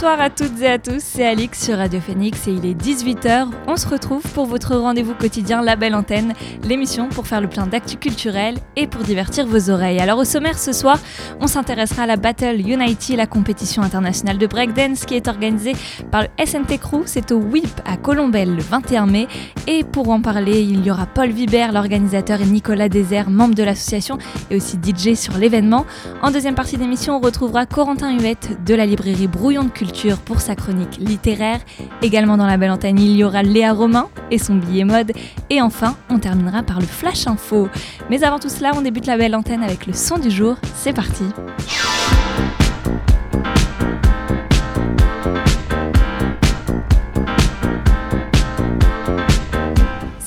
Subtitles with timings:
[0.00, 3.48] Bonsoir à toutes et à tous, c'est Alix sur Radio Phoenix et il est 18h.
[3.66, 6.32] On se retrouve pour votre rendez-vous quotidien La Belle Antenne,
[6.64, 9.98] l'émission pour faire le plein d'actu culturel et pour divertir vos oreilles.
[9.98, 10.98] Alors au sommaire ce soir,
[11.38, 15.74] on s'intéressera à la Battle Unity, la compétition internationale de breakdance qui est organisée
[16.10, 17.02] par le SNT Crew.
[17.04, 19.28] C'est au WIP à Colombelle le 21 mai.
[19.66, 23.64] Et pour en parler, il y aura Paul Vibert, l'organisateur, et Nicolas Désert, membre de
[23.64, 24.16] l'association
[24.50, 25.84] et aussi DJ sur l'événement.
[26.22, 29.89] En deuxième partie d'émission, on retrouvera Corentin Huette de la librairie Brouillon de Culture
[30.24, 31.60] pour sa chronique littéraire.
[32.02, 35.12] Également dans la belle antenne, il y aura Léa Romain et son billet mode.
[35.50, 37.68] Et enfin, on terminera par le Flash Info.
[38.08, 40.56] Mais avant tout cela, on débute la belle antenne avec le son du jour.
[40.76, 41.24] C'est parti.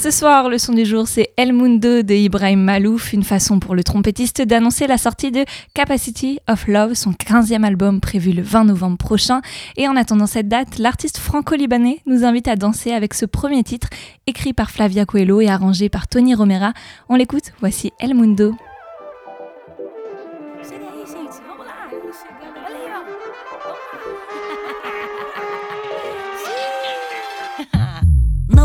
[0.03, 3.73] Ce soir, le son du jour, c'est El Mundo de Ibrahim Malouf, une façon pour
[3.73, 8.65] le trompettiste d'annoncer la sortie de Capacity of Love, son 15e album prévu le 20
[8.65, 9.39] novembre prochain.
[9.77, 13.87] Et en attendant cette date, l'artiste franco-libanais nous invite à danser avec ce premier titre,
[14.27, 16.73] écrit par Flavia Coelho et arrangé par Tony Romera.
[17.07, 18.57] On l'écoute, voici El Mundo.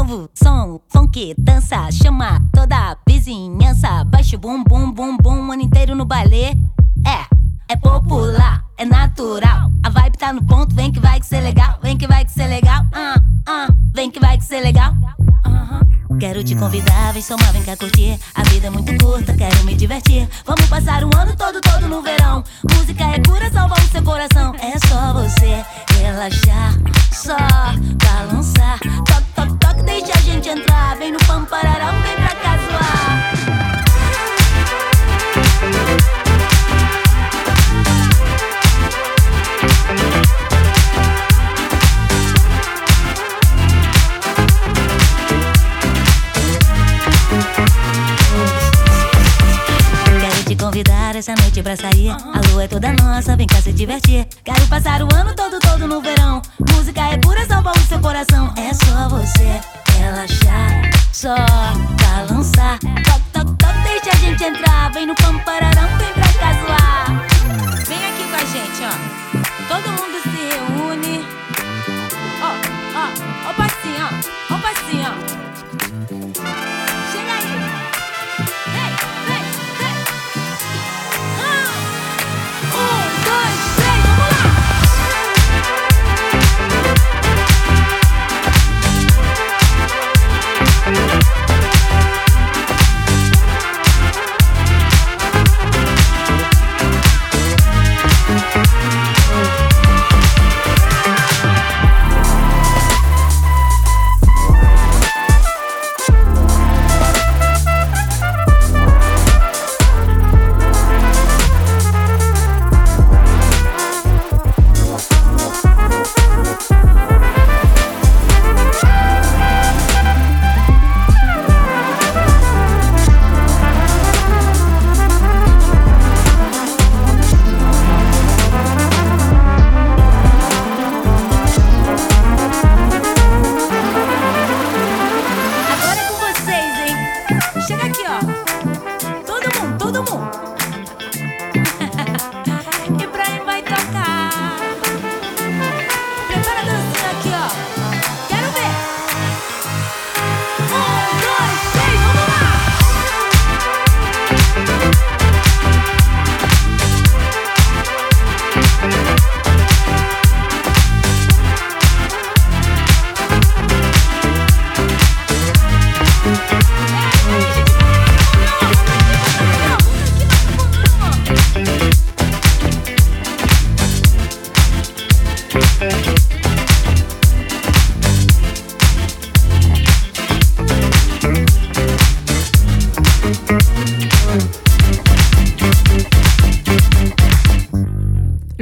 [0.09, 4.05] Novo som, funk, dança, chama toda a vizinhança.
[4.05, 6.57] Baixa o bum, bum, bum, bum, o ano inteiro no baile.
[7.07, 7.27] É,
[7.69, 9.71] é popular, é natural.
[9.85, 12.33] A vibe tá no ponto, vem que vai que ser legal, vem que vai que
[12.33, 12.85] ser legal.
[12.85, 14.95] Uh, uh, vem que vai que ser legal.
[15.47, 16.19] Uh -huh.
[16.19, 18.19] Quero te convidar, vem somar, vem cá curtir.
[18.35, 20.29] A vida é muito curta, quero me divertir.
[20.45, 22.43] Vamos passar o ano todo, todo no verão.
[22.75, 24.55] Música é cura, salva o seu coração.
[24.57, 25.65] É só você
[26.01, 26.73] relaxar,
[27.13, 27.37] só
[28.03, 28.81] balançar.
[29.07, 29.58] Toque, toque,
[30.01, 30.97] deixa a gente entrar.
[30.97, 33.19] Vem no pam, pararão, vem pra cá zoar.
[50.59, 52.11] convidar essa noite pra sair.
[52.11, 54.27] A lua é toda nossa, vem cá se divertir.
[54.45, 56.43] Quero passar o ano todo, todo no verão.
[56.75, 58.53] Música é pura, salva o seu coração.
[58.57, 59.61] É só você
[60.09, 61.35] relaxar, só
[62.01, 62.79] balançar.
[62.79, 64.91] Toc, toc, toc, deixa a gente entrar.
[64.93, 67.27] Vem no pampararão, vem pra casuar.
[67.87, 68.95] Vem aqui com a gente, ó.
[69.69, 71.27] Todo mundo se reúne.
[72.41, 72.51] Ó,
[72.97, 74.07] ó, ó, passinho,
[74.51, 75.09] ó, ó, passinho,
[75.45, 75.48] ó.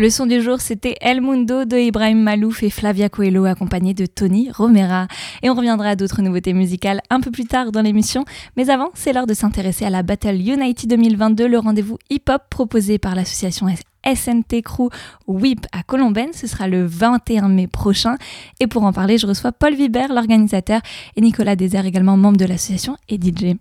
[0.06, 4.06] Le son du jour, c'était El Mundo de Ibrahim Malouf et Flavia Coelho accompagné de
[4.06, 5.08] Tony Romera.
[5.42, 8.24] Et on reviendra à d'autres nouveautés musicales un peu plus tard dans l'émission.
[8.56, 12.98] Mais avant, c'est l'heure de s'intéresser à la Battle Unity 2022, le rendez-vous hip-hop proposé
[12.98, 13.66] par l'association
[14.04, 14.90] SNT Crew
[15.26, 16.28] WIP à Colomben.
[16.32, 18.14] Ce sera le 21 mai prochain.
[18.60, 20.82] Et pour en parler, je reçois Paul Vibert, l'organisateur,
[21.16, 23.56] et Nicolas Désert, également membre de l'association et DJ.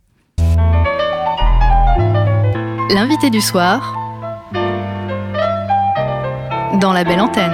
[2.93, 4.04] L'invité du soir
[6.79, 7.53] dans la belle antenne.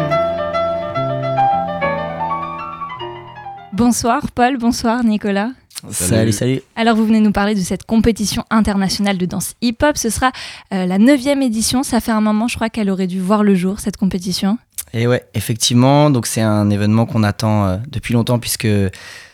[3.73, 5.49] Bonsoir Paul, bonsoir Nicolas.
[5.89, 6.31] Salut.
[6.31, 9.97] salut, Alors vous venez nous parler de cette compétition internationale de danse hip-hop.
[9.97, 10.31] Ce sera
[10.73, 11.81] euh, la neuvième édition.
[11.81, 14.57] Ça fait un moment, je crois qu'elle aurait dû voir le jour, cette compétition.
[14.93, 16.09] Et ouais, effectivement.
[16.09, 18.67] Donc c'est un événement qu'on attend euh, depuis longtemps puisque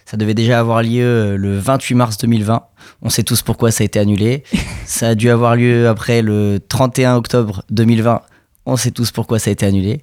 [0.06, 2.64] ça devait déjà avoir lieu euh, le 28 mars 2020.
[3.02, 4.44] On sait tous pourquoi ça a été annulé.
[4.86, 8.22] ça a dû avoir lieu après le 31 octobre 2020
[8.68, 10.02] on sait tous pourquoi ça a été annulé.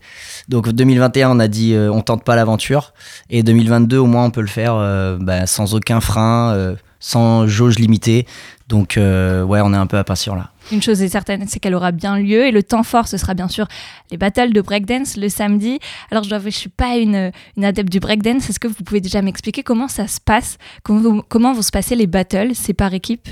[0.49, 2.95] Donc 2021, on a dit euh, on tente pas l'aventure.
[3.29, 7.47] Et 2022, au moins, on peut le faire euh, bah, sans aucun frein, euh, sans
[7.47, 8.27] jauge limitée.
[8.67, 10.51] Donc ouais, on est un peu impatient là.
[10.73, 13.35] Une chose est certaine, c'est qu'elle aura bien lieu et le temps fort, ce sera
[13.35, 13.69] bien sûr
[14.11, 15.79] les battles de breakdance le samedi.
[16.11, 18.49] Alors je dois je suis pas une, une adepte du breakdance.
[18.49, 20.57] Est-ce que vous pouvez déjà m'expliquer comment ça se passe?
[20.83, 23.29] Comment, comment vont se passer les battles C'est par équipe?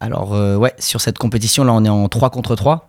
[0.00, 2.88] Alors ouais, sur cette compétition là, on est en 3 contre 3.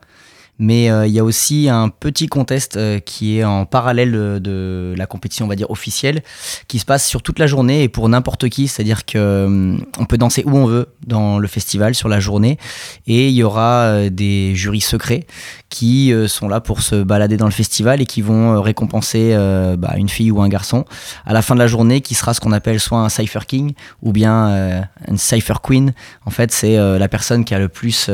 [0.59, 4.93] Mais euh, il y a aussi un petit contest euh, qui est en parallèle de,
[4.97, 6.23] la compétition, on va dire officielle,
[6.67, 8.67] qui se passe sur toute la journée et pour n'importe qui.
[8.67, 9.77] C'est-à-dire qu'on euh,
[10.09, 12.57] peut danser où on veut dans le festival sur la journée.
[13.05, 15.27] Et il y aura des jurys secrets
[15.69, 19.35] qui sont là pour se balader dans le festival et qui vont récompenser
[19.77, 20.85] bah, une fille ou un garçon
[21.25, 23.73] à la fin de la journée qui sera ce qu'on appelle soit un Cypher King
[24.01, 25.93] ou bien une Cypher Queen.
[26.25, 28.09] En fait, c'est la personne qui a le plus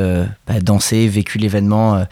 [0.48, 2.06] bah, dansé, vécu l'événement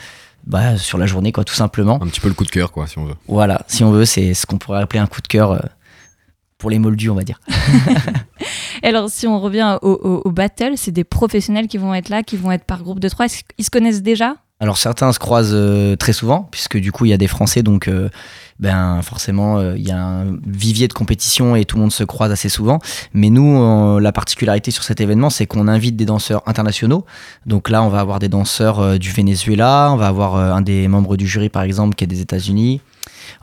[0.45, 2.01] bah, sur la journée, quoi, tout simplement.
[2.01, 3.15] Un petit peu le coup de cœur, quoi, si on veut.
[3.27, 5.59] Voilà, si on veut, c'est ce qu'on pourrait appeler un coup de cœur euh,
[6.57, 7.39] pour les moldus, on va dire.
[8.83, 12.37] alors, si on revient au, au battle, c'est des professionnels qui vont être là, qui
[12.37, 13.27] vont être par groupe de trois.
[13.57, 14.35] Ils se connaissent déjà?
[14.61, 17.63] Alors certains se croisent euh, très souvent, puisque du coup il y a des Français,
[17.63, 18.09] donc euh,
[18.59, 22.03] ben forcément euh, il y a un vivier de compétition et tout le monde se
[22.03, 22.77] croise assez souvent.
[23.15, 27.05] Mais nous, la particularité sur cet événement, c'est qu'on invite des danseurs internationaux.
[27.47, 31.17] Donc là, on va avoir des danseurs du Venezuela, on va avoir un des membres
[31.17, 32.81] du jury par exemple qui est des États-Unis.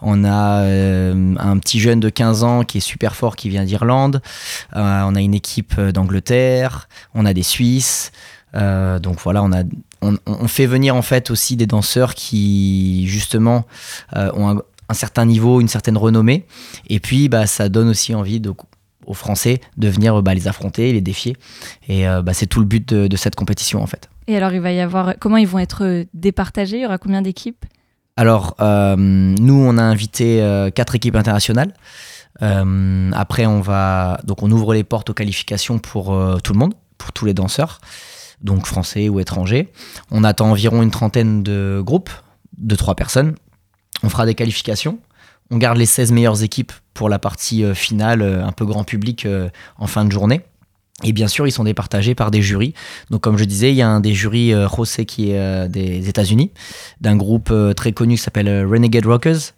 [0.01, 4.23] On a un petit jeune de 15 ans qui est super fort qui vient d'Irlande.
[4.75, 6.89] on a une équipe d'Angleterre.
[7.15, 8.13] On a des Suisses.
[8.55, 9.65] donc voilà, on a
[10.03, 13.67] on, fait venir en fait aussi des danseurs qui justement
[14.17, 16.47] euh, ont un, certain niveau, une certaine renommée.
[16.89, 18.41] Et puis bah, ça donne aussi envie
[19.07, 21.37] aux Français de venir bah, les affronter, les défier.
[21.89, 24.09] Et euh, bah, c'est tout le but de, cette compétition en fait.
[24.27, 26.79] Et alors il va y avoir comment ils vont être départagés?
[26.79, 27.65] Il y aura combien d'équipes?
[28.17, 31.73] Alors euh, nous on a invité quatre équipes internationales.
[32.41, 36.07] après on va donc on ouvre les portes aux qualifications pour
[36.43, 37.81] tout le monde, pour tous les danseurs
[38.43, 39.73] donc français ou étrangers.
[40.11, 42.11] On attend environ une trentaine de groupes,
[42.57, 43.35] de trois personnes.
[44.03, 44.99] On fera des qualifications.
[45.51, 48.85] On garde les 16 meilleures équipes pour la partie euh, finale, euh, un peu grand
[48.85, 49.49] public euh,
[49.79, 50.43] en fin de journée.
[51.05, 52.75] Et bien sûr, ils sont départagés par des jurys.
[53.11, 56.51] Donc, comme je disais, il y a un des jurys, José, qui est des États-Unis,
[57.01, 59.53] d'un groupe très connu qui s'appelle Renegade Rockers,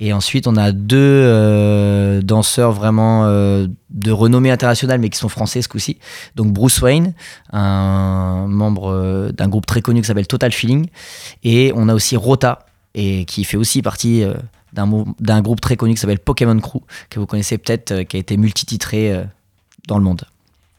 [0.00, 5.28] et ensuite, on a deux euh, danseurs vraiment euh, de renommée internationale, mais qui sont
[5.28, 5.98] français ce coup-ci.
[6.36, 7.12] Donc Bruce Wayne,
[7.52, 10.86] un membre euh, d'un groupe très connu qui s'appelle Total Feeling.
[11.44, 12.60] Et on a aussi Rota,
[12.94, 14.24] et qui fait aussi partie
[14.72, 16.80] d'un groupe très connu qui s'appelle Pokémon Crew,
[17.10, 19.24] que vous connaissez peut-être, qui a été multititré
[19.86, 20.24] dans le monde.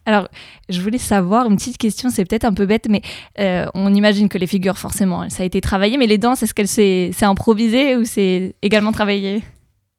[0.06, 0.28] Alors,
[0.70, 3.02] je voulais savoir, une petite question, c'est peut-être un peu bête, mais
[3.40, 6.54] euh, on imagine que les figures, forcément, ça a été travaillé, mais les danses, est-ce
[6.54, 9.44] qu'elle c'est improvisé ou c'est également travaillé?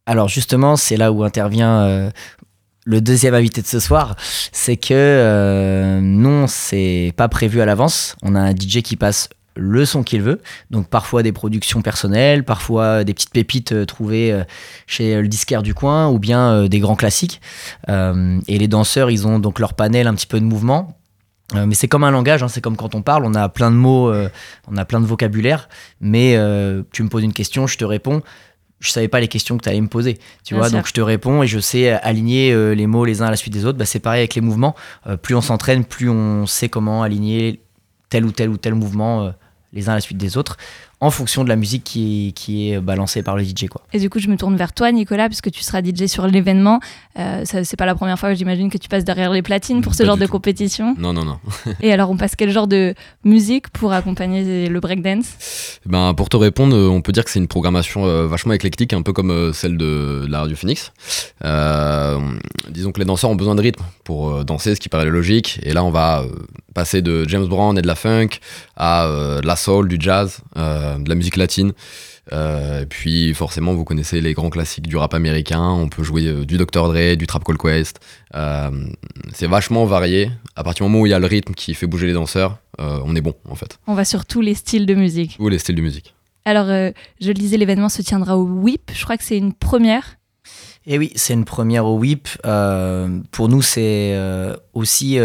[0.06, 2.10] Alors justement, c'est là où intervient euh,
[2.84, 4.16] le deuxième invité de ce soir,
[4.50, 8.16] c'est que euh, non, c'est pas prévu à l'avance.
[8.22, 10.40] On a un DJ qui passe le son qu'il veut.
[10.70, 14.44] Donc parfois des productions personnelles, parfois des petites pépites euh, trouvées euh,
[14.86, 17.40] chez le disquaire du coin ou bien euh, des grands classiques.
[17.88, 20.98] et les danseurs, ils ont donc leur panel un petit peu de mouvement.
[21.54, 23.76] mais c'est comme un langage, hein, c'est comme quand on parle, on a plein de
[23.76, 24.12] mots,
[24.68, 25.68] on a plein de vocabulaire,
[26.00, 26.36] mais
[26.92, 28.22] tu me poses une question, je te réponds.
[28.80, 31.00] Je savais pas les questions que tu allais me poser, tu vois, donc je te
[31.00, 33.78] réponds et je sais aligner les mots les uns à la suite des autres.
[33.78, 34.74] Bah, c'est pareil avec les mouvements.
[35.22, 37.60] plus on s'entraîne, plus on sait comment aligner
[38.08, 39.32] tel ou tel ou tel mouvement
[39.72, 40.56] les uns à la suite des autres
[41.02, 43.66] en fonction de la musique qui, qui est balancée par le DJ.
[43.68, 43.82] Quoi.
[43.92, 46.78] Et du coup, je me tourne vers toi, Nicolas, puisque tu seras DJ sur l'événement.
[47.18, 49.96] Euh, c'est pas la première fois que j'imagine que tu passes derrière les platines pour
[49.96, 50.94] ce genre de compétition.
[50.96, 51.40] Non, non, non.
[51.80, 52.94] Et alors, on passe quel genre de
[53.24, 55.80] musique pour accompagner le breakdance?
[55.86, 59.02] Ben, Pour te répondre, on peut dire que c'est une programmation euh, vachement éclectique, un
[59.02, 60.92] peu comme euh, celle de, la Radio Phoenix.
[61.44, 62.20] Euh,
[62.70, 65.58] disons que les danseurs ont besoin de rythme pour danser, ce qui paraît logique.
[65.64, 66.24] Et là, on va
[66.74, 68.28] passer de James Brown et de la funk
[68.76, 70.40] à de la soul, du jazz
[70.98, 71.72] de la musique latine.
[72.32, 75.70] Euh, et puis forcément, vous connaissez les grands classiques du rap américain.
[75.70, 76.88] On peut jouer euh, du Dr.
[76.88, 78.00] Dre, du Trap Call Quest.
[78.34, 78.70] Euh,
[79.32, 80.30] c'est vachement varié.
[80.54, 82.58] À partir du moment où il y a le rythme qui fait bouger les danseurs,
[82.78, 83.78] on est bon en fait.
[83.86, 85.36] On va sur tous les styles de musique.
[85.36, 86.14] Tous les styles de musique.
[86.44, 88.90] Alors, je le disais, l'événement se tiendra au WIP.
[88.92, 90.16] Je crois que c'est une première.
[90.84, 92.28] Et eh oui, c'est une première au WIP.
[93.30, 94.16] pour nous, c'est
[94.74, 95.18] aussi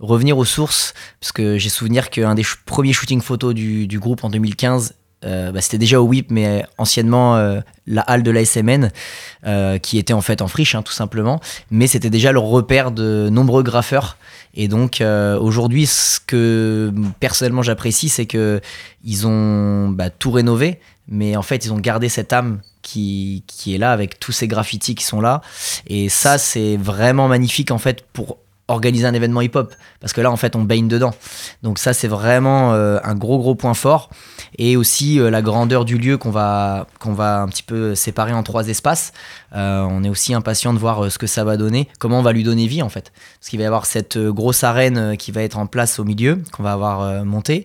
[0.00, 4.30] revenir aux sources, parce que j'ai souvenir qu'un des premiers shootings photos du, groupe en
[4.30, 8.90] 2015, euh, bah, c'était déjà au WIP, mais anciennement euh, la halle de la SMN,
[9.46, 11.40] euh, qui était en fait en friche, hein, tout simplement.
[11.70, 14.18] Mais c'était déjà le repère de nombreux graffeurs.
[14.54, 15.02] Et donc
[15.40, 18.60] aujourd'hui, ce que personnellement j'apprécie, c'est que
[19.02, 23.74] ils ont bah, tout rénové, mais en fait ils ont gardé cette âme qui, qui
[23.74, 25.40] est là avec tous ces graffitis qui sont là.
[25.88, 30.30] Et ça, c'est vraiment magnifique en fait pour organiser un événement hip-hop parce que là
[30.30, 31.14] en fait on baigne dedans.
[31.62, 34.10] Donc ça c'est vraiment euh, un gros gros point fort.
[34.56, 38.32] Et aussi euh, la grandeur du lieu qu'on va qu'on va un petit peu séparer
[38.32, 39.12] en trois espaces.
[39.54, 42.32] Euh, on est aussi impatient de voir ce que ça va donner comment on va
[42.32, 43.12] lui donner vie en fait.
[43.38, 46.42] Parce qu'il va y avoir cette grosse arène qui va être en place au milieu
[46.52, 47.64] qu'on va avoir monté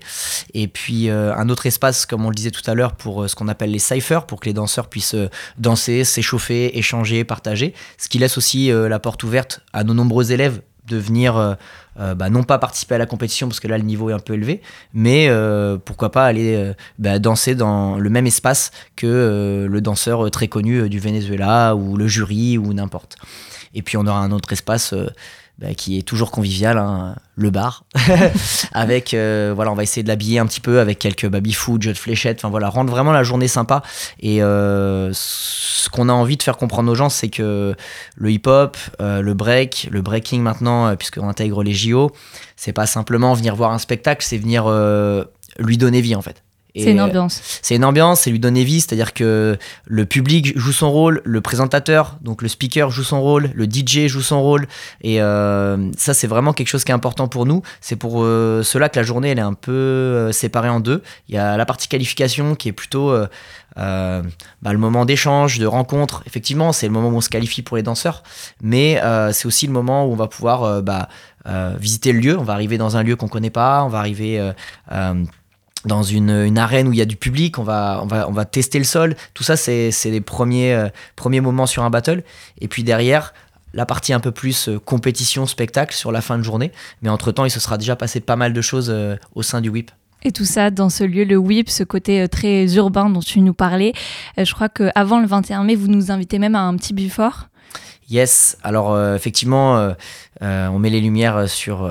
[0.53, 3.47] et puis un autre espace comme on le disait tout à l'heure pour ce qu'on
[3.47, 5.15] appelle les cyphers pour que les danseurs puissent
[5.57, 7.73] danser s'échauffer échanger partager.
[7.97, 11.53] Ce qui laisse aussi la porte ouverte à nos nombreux élèves de venir euh,
[11.99, 14.19] euh, bah, non pas participer à la compétition parce que là le niveau est un
[14.19, 14.61] peu élevé,
[14.93, 20.47] mais euh, pourquoi pas aller bah, danser dans le même espace que le danseur très
[20.47, 23.17] connu du Venezuela ou le jury ou n'importe.
[23.73, 24.93] Et puis on aura un autre espace
[25.59, 27.83] bah, qui est toujours convivial, hein, le bar,
[28.71, 31.81] avec euh, voilà, on va essayer de l'habiller un petit peu avec quelques baby food,
[31.81, 33.83] jeux de fléchettes, enfin voilà, rendre vraiment la journée sympa.
[34.21, 37.75] Et euh, ce qu'on a envie de faire comprendre aux gens, c'est que
[38.15, 42.11] le hip-hop, euh, le break, le breaking maintenant, puisqu'on intègre les JO,
[42.55, 44.65] c'est pas simplement venir voir un spectacle, c'est venir
[45.57, 46.41] lui donner vie en fait.
[46.75, 47.41] C'est une ambiance.
[47.63, 51.41] C'est une ambiance, c'est lui donner vie, c'est-à-dire que le public joue son rôle, le
[51.41, 54.67] présentateur, donc le speaker joue son rôle, le DJ joue son rôle,
[55.01, 57.63] et euh, ça c'est vraiment quelque chose qui est important pour nous.
[57.81, 61.01] C'est pour euh, cela que la journée elle est un peu euh, séparée en deux.
[61.27, 63.15] Il y a la partie qualification qui est plutôt
[63.75, 64.21] bah,
[64.73, 66.21] le moment d'échange, de rencontre.
[66.27, 68.23] Effectivement, c'est le moment où on se qualifie pour les danseurs,
[68.61, 71.07] mais c'est aussi le moment où on va pouvoir bah,
[71.79, 72.37] visiter le lieu.
[72.37, 74.51] On va arriver dans un lieu qu'on connaît pas, on va arriver
[75.85, 78.31] dans une, une, arène où il y a du public, on va, on va, on
[78.31, 79.15] va tester le sol.
[79.33, 82.23] Tout ça, c'est les premiers, euh, premiers moments sur un battle.
[82.59, 83.33] Et puis derrière,
[83.73, 86.71] la partie un peu plus euh, compétition, spectacle sur la fin de journée.
[87.01, 89.69] Mais entre-temps, il se sera déjà passé pas mal de choses euh, au sein du
[89.69, 89.91] WIP.
[90.23, 93.53] Et tout ça dans ce lieu, le WIP, ce côté très urbain dont tu nous
[93.53, 93.93] parlais.
[94.37, 97.47] je crois qu'avant le 21 mai, vous nous invitez même à un petit bufort.
[98.09, 99.93] Yes, alors effectivement,
[100.41, 101.87] on met les lumières sur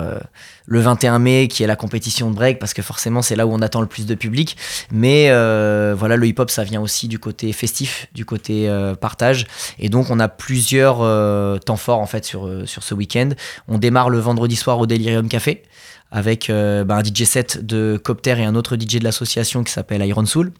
[0.68, 3.52] le 21 mai qui est la compétition de break parce que forcément c'est là où
[3.52, 4.56] on attend le plus de public.
[4.92, 9.46] Mais euh, voilà, le hip-hop ça vient aussi du côté festif, du côté euh, partage.
[9.78, 13.30] Et donc on a plusieurs euh, temps forts en fait sur, sur ce week-end.
[13.66, 15.62] On démarre le vendredi soir au Delirium Café
[16.10, 20.02] avec bah, un DJ set de Copter et un autre DJ de l'association qui s'appelle
[20.06, 20.52] Iron Soul.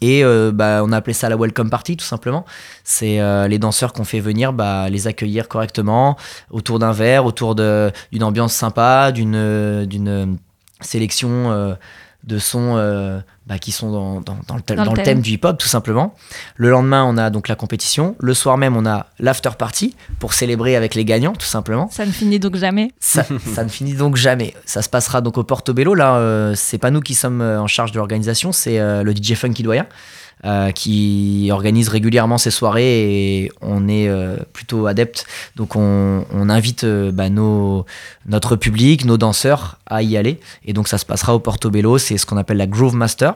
[0.00, 2.44] Et euh, bah, on a appelé ça la welcome party tout simplement.
[2.84, 6.16] C'est euh, les danseurs qu'on fait venir, bah, les accueillir correctement
[6.50, 10.38] autour d'un verre, autour d'une ambiance sympa, d'une d'une
[10.80, 11.74] sélection euh,
[12.24, 15.22] de sons euh, bah, qui sont dans, dans, dans, le, dans le, thème.
[15.22, 16.14] du hip-hop, tout simplement.
[16.54, 18.14] Le lendemain, on a donc la compétition.
[18.20, 21.90] Le soir même, on a l'after party pour célébrer avec les gagnants, tout simplement.
[21.90, 22.92] Ça ne finit donc jamais.
[23.00, 24.54] Ça, ça ne finit donc jamais.
[24.66, 25.94] Ça se passera donc au Portobello.
[25.96, 29.34] Là, euh, c'est pas nous qui sommes euh, en charge de l'organisation, c'est le DJ
[29.34, 29.86] Funky Doyen.
[30.46, 35.26] Euh, qui organise régulièrement ces soirées et on est euh, plutôt adepte.
[35.54, 37.84] Donc on, on invite euh, bah, nos,
[38.24, 40.40] notre public, nos danseurs à y aller.
[40.64, 43.34] Et donc ça se passera au Portobello, c'est ce qu'on appelle la Groove Master.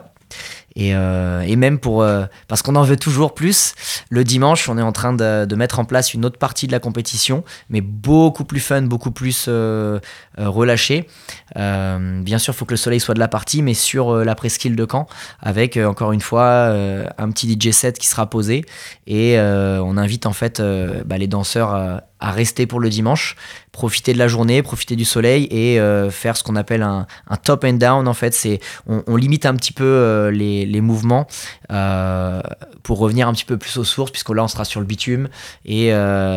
[0.77, 3.75] Et, euh, et même pour euh, parce qu'on en veut toujours plus.
[4.09, 6.79] Le dimanche, on est en train de, mettre en place une autre partie de la
[6.79, 9.99] compétition, mais beaucoup plus fun, beaucoup plus euh,
[10.37, 11.07] euh relâché.
[11.55, 14.75] bien sûr, il faut que le soleil soit de la partie, mais sur la presqu'île
[14.75, 15.07] de Caen,
[15.41, 16.73] avec encore une fois
[17.17, 18.65] un petit DJ set qui sera posé
[19.07, 20.61] et on invite en fait
[21.05, 23.35] bah, les danseurs à à rester pour le dimanche,
[23.71, 27.05] profiter de la journée, profiter du soleil et euh, faire ce qu'on appelle un,
[27.43, 28.07] top and down.
[28.07, 31.27] En fait, c'est on, limite un petit peu euh, les, mouvements
[31.71, 32.41] euh,
[32.81, 35.29] pour revenir un petit peu plus aux sources, puisque là on sera sur le bitume
[35.65, 35.93] et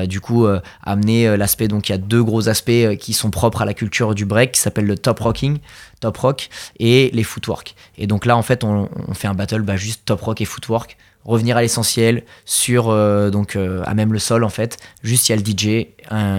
[0.07, 0.47] du coup
[0.85, 1.69] amener l'aspect.
[1.69, 4.53] Donc il y a deux gros aspects qui sont propres à la culture du break,
[4.53, 5.59] qui s'appelle le top rocking,
[6.01, 7.75] top rock et les footwork.
[7.97, 10.45] Et donc là en fait on, on fait un battle bah, juste top rock et
[10.45, 10.99] footwork
[11.29, 14.79] revenir à l'essentiel sur euh, donc euh, à même le sol en fait.
[15.03, 15.87] Juste il y a le DJ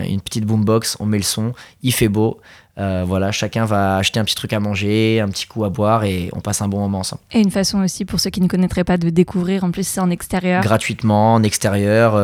[0.10, 1.54] une petite boombox on met le son
[1.84, 2.42] il fait beau.
[2.80, 6.06] Euh, voilà chacun va acheter un petit truc à manger un petit coup à boire
[6.06, 7.22] et on passe un bon moment ensemble.
[7.32, 9.64] Et une façon aussi pour ceux qui ne connaîtraient pas de découvrir.
[9.64, 10.64] En plus c'est en extérieur.
[10.64, 12.18] Gratuitement en extérieur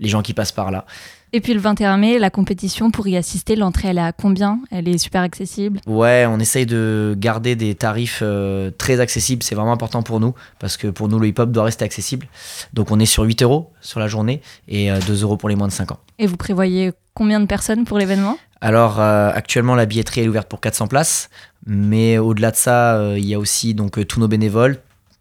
[0.00, 0.84] les gens qui passent par là
[1.34, 4.60] et puis le 21 mai, la compétition, pour y assister, l'entrée, elle est à combien?
[4.70, 5.80] Elle est super accessible?
[5.86, 9.42] Ouais, on essaye de garder des tarifs euh, très accessibles.
[9.42, 12.26] C'est vraiment important pour nous, parce que pour nous, le hip-hop doit rester accessible.
[12.74, 15.56] Donc on est sur 8 euros sur la journée et 2 euh, euros pour les
[15.56, 15.98] moins de 5 ans.
[16.18, 18.36] Et vous prévoyez combien de personnes pour l'événement?
[18.60, 21.30] Alors euh, actuellement la billetterie est ouverte pour 400 places,
[21.66, 24.78] mais au-delà de ça, il y a aussi donc tous nos bénévoles,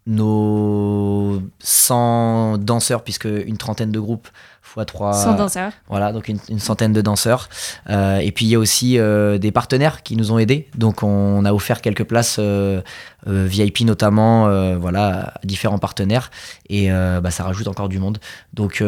[0.08, 4.28] nos 100 danseurs puisque une trentaine de groupes
[4.72, 5.72] fois 3 100 danseurs.
[5.90, 7.50] voilà donc une, centaine de danseurs.
[7.90, 10.70] Euh, et puis il y a aussi euh, des partenaires qui nous ont aidés.
[10.76, 12.82] Donc on a offert quelques places euh,
[13.26, 16.32] VIP notamment voilà à différents partenaires.
[16.70, 18.20] Et bah, ça rajoute encore du monde.
[18.54, 18.82] Donc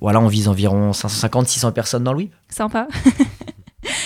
[0.00, 2.86] voilà on vise environ 550 600 personnes dans le WIP sympa.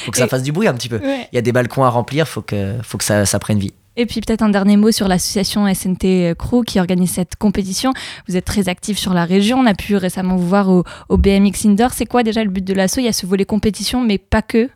[0.04, 1.00] Faut que ça fasse du bruit un petit peu.
[1.02, 3.72] Il y a des balcons à remplir faut que faut que ça, ça prenne vie
[3.96, 7.92] et puis peut-être un dernier mot sur l'association SNT Crew qui organise cette compétition.
[8.28, 9.58] Vous êtes très actif sur la région.
[9.58, 10.84] On a pu récemment vous voir au,
[11.16, 11.90] BMX Indoor.
[11.92, 12.98] C'est quoi déjà le but de l'asso?
[12.98, 14.68] Il y a ce volet compétition, mais pas que.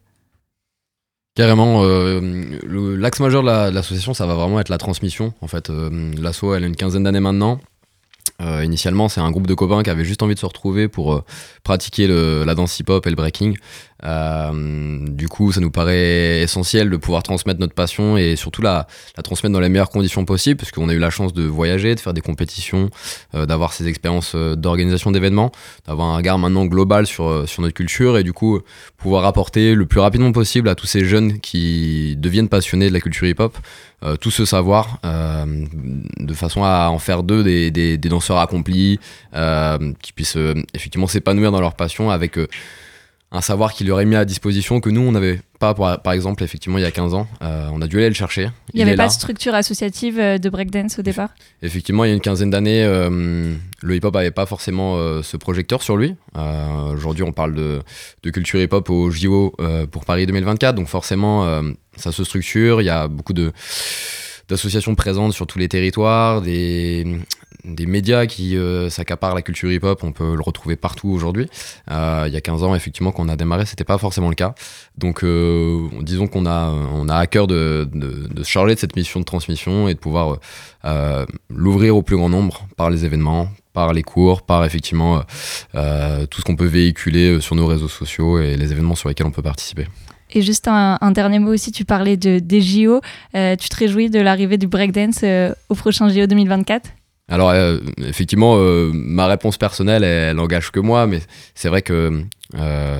[1.35, 2.21] Carrément, euh,
[2.97, 5.35] l'axe majeur de l'association, ça va vraiment être la transmission.
[5.41, 7.61] En fait, euh, l'asso, elle a une quinzaine d'années maintenant.
[8.43, 11.15] Euh, initialement, c'est un groupe de copains qui avait juste envie de se retrouver pour
[11.15, 11.25] euh,
[11.63, 13.57] pratiquer la danse hip-hop et le breaking.
[14.05, 18.87] Euh, du coup, ça nous paraît essentiel de pouvoir transmettre notre passion et surtout la,
[19.23, 22.01] transmettre dans les meilleures conditions possibles, parce qu'on a eu la chance de voyager, de
[22.01, 22.91] faire des compétitions,
[23.33, 25.53] d'avoir ces expériences d'organisation d'événements,
[25.87, 28.61] d'avoir un regard maintenant global sur notre culture et du coup
[28.99, 33.01] pouvoir apporter le plus rapidement possible à tous ces jeunes qui deviennent passionnés de la
[33.01, 33.57] culture hip-hop
[34.05, 35.65] euh, tout ce savoir euh,
[36.19, 39.01] de façon à en faire d'eux des, des, danseurs accomplis
[39.35, 40.37] euh, qui puissent
[40.75, 42.39] effectivement s'épanouir dans leur passion avec
[43.35, 46.79] un savoir qu'il aurait mis à disposition que nous, on n'avait pas, par exemple, effectivement,
[46.79, 47.27] il y a 15 ans.
[47.41, 48.49] on a dû aller le chercher.
[48.73, 51.31] Il n'y avait pas de structure associative de breakdance au départ?
[51.61, 55.97] Effectivement, il y a une quinzaine d'années, le hip-hop n'avait pas forcément ce projecteur sur
[55.97, 56.15] lui.
[56.93, 57.83] Aujourd'hui, on parle de,
[58.23, 59.55] de culture hip-hop au JO
[59.91, 61.63] pour Paris 2024, donc forcément,
[61.97, 63.53] ça se structure, il y a beaucoup de
[64.49, 67.07] d'associations présentes sur tous les territoires, des,
[67.65, 71.49] des médias qui euh, s'accaparent la culture hip-hop, on peut le retrouver partout aujourd'hui.
[71.91, 74.35] Euh, il y a 15 ans, effectivement, quand on a démarré, c'était pas forcément le
[74.35, 74.55] cas.
[74.99, 76.73] Donc, euh, disons qu'on a,
[77.11, 77.89] à cœur de,
[78.39, 80.39] se charger de cette mission de transmission et de pouvoir
[81.49, 85.23] l'ouvrir au plus grand nombre par les événements, par les cours, par effectivement
[85.73, 89.31] tout ce qu'on peut véhiculer sur nos réseaux sociaux et les événements sur lesquels on
[89.31, 89.87] peut participer.
[90.31, 93.01] Et juste un, dernier mot aussi, tu parlais de, des JO.
[93.33, 95.25] Tu te réjouis de l'arrivée du breakdance
[95.69, 96.91] au prochain JO 2024
[97.29, 98.57] alors euh, effectivement,
[98.93, 101.21] ma réponse personnelle, elle, n'engage que moi, mais
[101.55, 102.23] c'est vrai que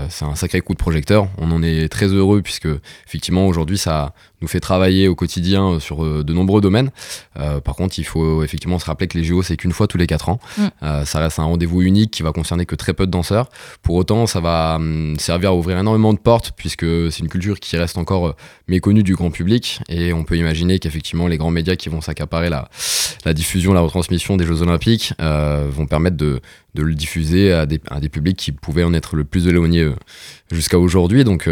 [0.09, 1.29] c'est un sacré coup de projecteur.
[1.39, 2.69] On en est très heureux puisque
[3.07, 4.15] effectivement aujourd'hui ça
[4.45, 6.91] nous fait travailler au quotidien euh, sur euh, de nombreux domaines.
[7.39, 9.99] Euh, par contre, il faut effectivement se rappeler que les JO, c'est qu'une fois tous
[9.99, 10.39] les 4 ans.
[10.59, 11.05] Mm.
[11.05, 13.49] ça reste un rendez-vous unique qui va concerner que très peu de danseurs.
[13.83, 17.59] Pour autant, ça va hum, servir à ouvrir énormément de portes puisque c'est une culture
[17.59, 18.37] qui reste encore
[18.69, 19.81] méconnue du grand public.
[19.89, 22.69] Et on peut imaginer qu'effectivement, les grands médias qui vont s'accaparer la,
[23.25, 26.41] la diffusion, la retransmission des Jeux Olympiques vont permettre de,
[26.75, 29.89] de le diffuser à des, des, publics qui pouvaient en être le plus éloignés
[30.51, 31.25] jusqu'à aujourd'hui.
[31.25, 31.49] Donc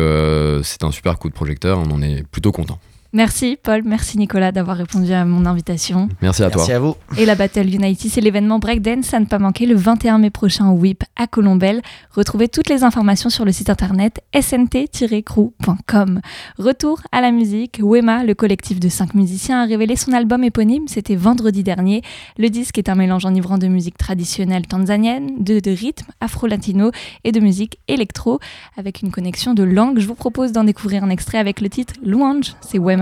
[0.63, 2.79] c'est un super coup de projecteur, on en est plutôt content.
[3.15, 6.09] Merci Paul, merci Nicolas d'avoir répondu à mon invitation.
[6.23, 6.63] Merci à toi.
[6.63, 6.97] Merci à vous.
[7.19, 10.71] Et la Battle Unity, c'est l'événement breakdance à ne pas manquer le 21 mai prochain
[10.71, 11.83] au WIP à Colombelle.
[12.13, 16.23] Retrouvez toutes les informations sur le site internet snt-crew.com.
[16.57, 20.89] Retour à la musique, Wema, le collectif de cinq musiciens, a révélé son album éponyme,
[20.89, 22.01] c'était vendredi dernier.
[22.39, 26.91] Le disque est un mélange enivrant de musique traditionnelle tanzanienne, de, de rythme afro-latino
[27.25, 28.41] et de musique électro,
[28.79, 29.99] avec une connexion de langue.
[29.99, 33.02] Je vous propose d'en découvrir un extrait avec le titre Louange, c'est Wema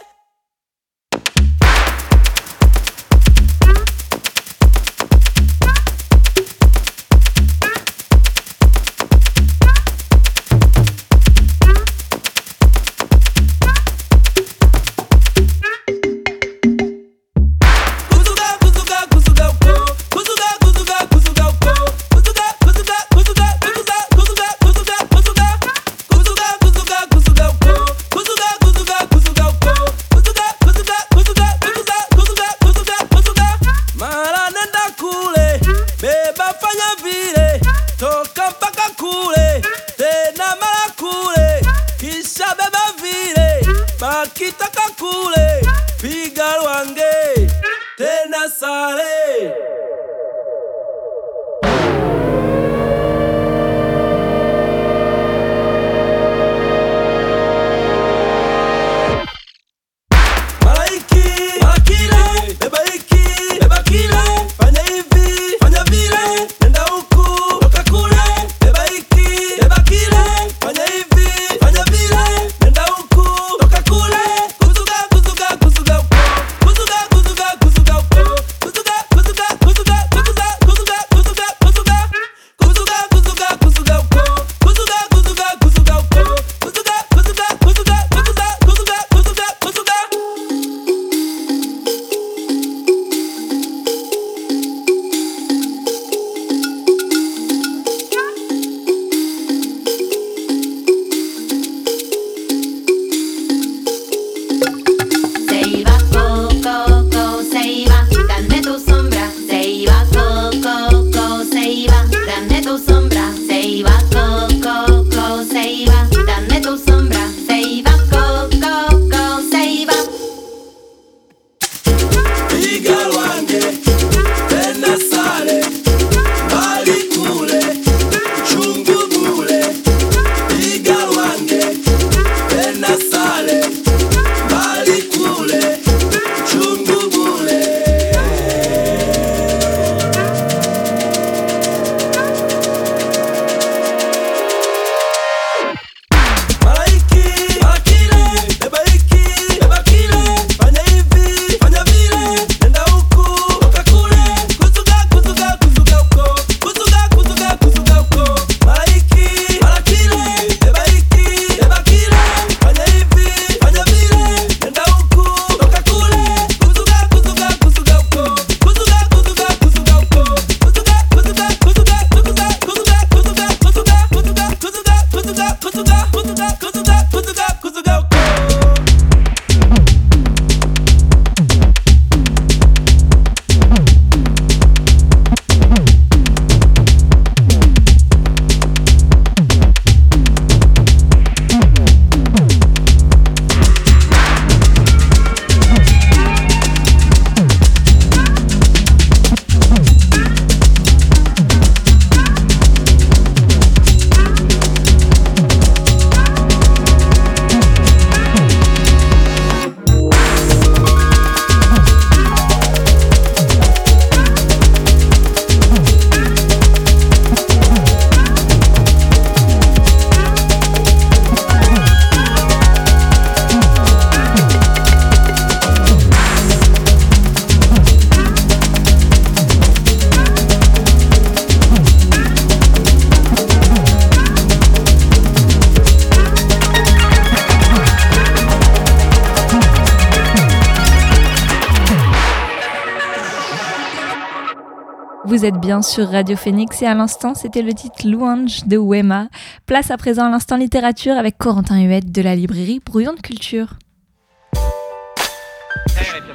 [245.41, 249.27] Vous êtes bien sur Radio Phoenix et à l'instant, c'était le titre Louange de Wema.
[249.65, 253.73] Place à présent à l'instant littérature avec Corentin Huette de la librairie Brouillon de Culture.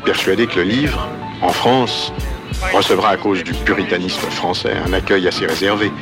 [0.04, 1.08] persuadé que le livre,
[1.40, 2.12] en France,
[2.74, 5.92] recevra à cause du puritanisme français un accueil assez réservé.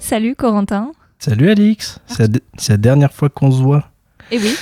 [0.00, 0.92] Salut Corentin.
[1.18, 3.90] Salut Alix, c'est la, de- c'est la dernière fois qu'on se voit.
[4.30, 4.56] Et oui.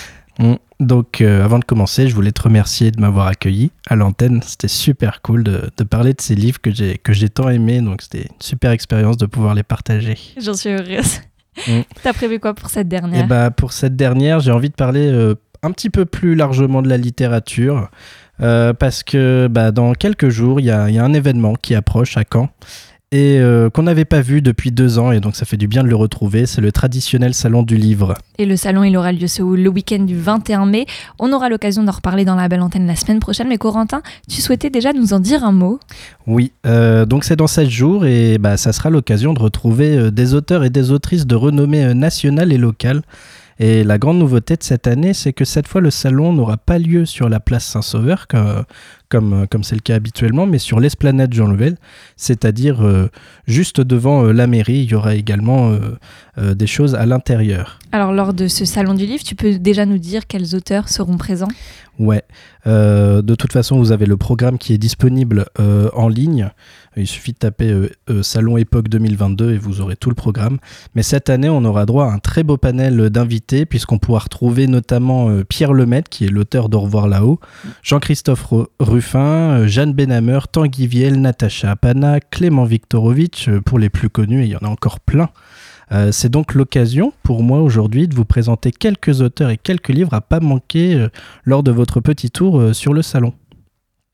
[0.81, 4.43] Donc euh, avant de commencer, je voulais te remercier de m'avoir accueilli à l'antenne.
[4.43, 7.81] C'était super cool de, de parler de ces livres que j'ai que j'ai tant aimés.
[7.81, 10.19] Donc c'était une super expérience de pouvoir les partager.
[10.41, 11.21] j'en suis heureuse.
[11.69, 11.81] Mm.
[12.03, 15.09] T'as prévu quoi pour cette Et dernière bah pour cette dernière, j'ai envie de parler
[15.09, 17.89] euh, un petit peu plus largement de la littérature.
[18.41, 21.55] euh, parce que bah, dans quelques jours, il y a, il y a un événement
[21.55, 22.49] qui approche à Caen
[23.15, 25.85] et euh, qu'on n'avait pas vu depuis deux ans, et donc ça fait du bien
[25.85, 26.47] de le retrouver.
[26.47, 28.17] C'est le traditionnel salon du livre.
[28.39, 30.87] Et le salon, il aura lieu ce le week-end du 21 mai.
[31.21, 33.47] On aura l'occasion d'en reparler dans la belle antenne la semaine prochaine.
[33.47, 35.79] Mais Corentin, tu souhaitais déjà nous en dire un mot?
[36.27, 40.11] Oui, euh, donc c'est dans 7 jours et bah, ça sera l'occasion de retrouver euh,
[40.11, 43.03] des auteurs et des autrices de renommée nationale et locale.
[43.59, 46.79] Et la grande nouveauté de cette année, c'est que cette fois, le salon n'aura pas
[46.79, 48.65] lieu sur la place Saint-Sauveur, comme
[49.15, 51.77] comme comme c'est le cas habituellement, mais sur l'esplanade Jean Louvel,
[52.17, 53.09] c'est-à-dire euh,
[53.47, 54.79] juste devant euh, la mairie.
[54.79, 55.71] Il y aura également
[56.37, 57.79] euh, des choses à l'intérieur.
[57.93, 61.17] Alors, lors de ce salon du livre, tu peux déjà nous dire quels auteurs seront
[61.17, 61.49] présents?
[62.01, 62.25] Ouais.
[62.67, 66.51] De toute façon, vous avez le programme qui est disponible en ligne.
[66.97, 70.59] Il suffit de taper euh, euh, Salon Époque 2022 et vous aurez tout le programme.
[70.95, 74.67] Mais cette année, on aura droit à un très beau panel d'invités, puisqu'on pourra retrouver
[74.67, 77.41] notamment euh, Pierre Lemaitre, qui est l'auteur d'Au revoir là-haut,
[77.83, 84.43] Jean-Christophe Ru- Ruffin, Jeanne Benhammer, Tanguy Viel, Natacha Apana, Clément Viktorovitch, pour les plus connus,
[84.43, 85.31] et il y en a encore plein.
[86.13, 90.23] C'est donc l'occasion pour moi aujourd'hui de vous présenter quelques auteurs et quelques livres à
[90.23, 91.07] pas manquer
[91.45, 93.35] lors de votre petit tour sur le salon.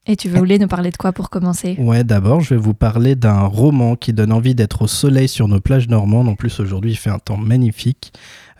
[0.06, 1.76] Et tu voulais nous parler de quoi pour commencer?
[1.78, 5.46] Ouais, d'abord, je vais vous parler d'un roman qui donne envie d'être au soleil sur
[5.46, 6.28] nos plages normandes.
[6.28, 8.12] En plus, aujourd'hui, il fait un temps magnifique.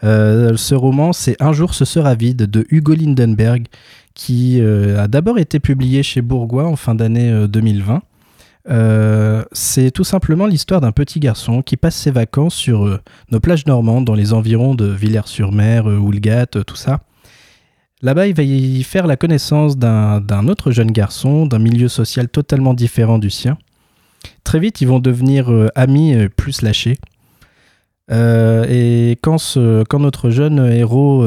[0.05, 3.66] Euh, ce roman, c'est Un jour ce sera vide de Hugo Lindenberg,
[4.14, 8.03] qui euh, a d'abord été publié chez Bourgois en fin d'année euh, 2020.
[8.68, 13.00] Euh, c'est tout simplement l'histoire d'un petit garçon qui passe ses vacances sur
[13.31, 17.00] nos plages normandes, dans les environs de Villers-sur-Mer, euh, tout ça.
[18.03, 22.73] Là-bas, il va y faire la connaissance d'un autre jeune garçon, d'un milieu social totalement
[22.73, 23.59] différent du sien.
[24.45, 26.99] Très vite, ils vont devenir euh, amis euh, plus lâchés.
[28.11, 31.25] Euh, et quand, notre jeune héros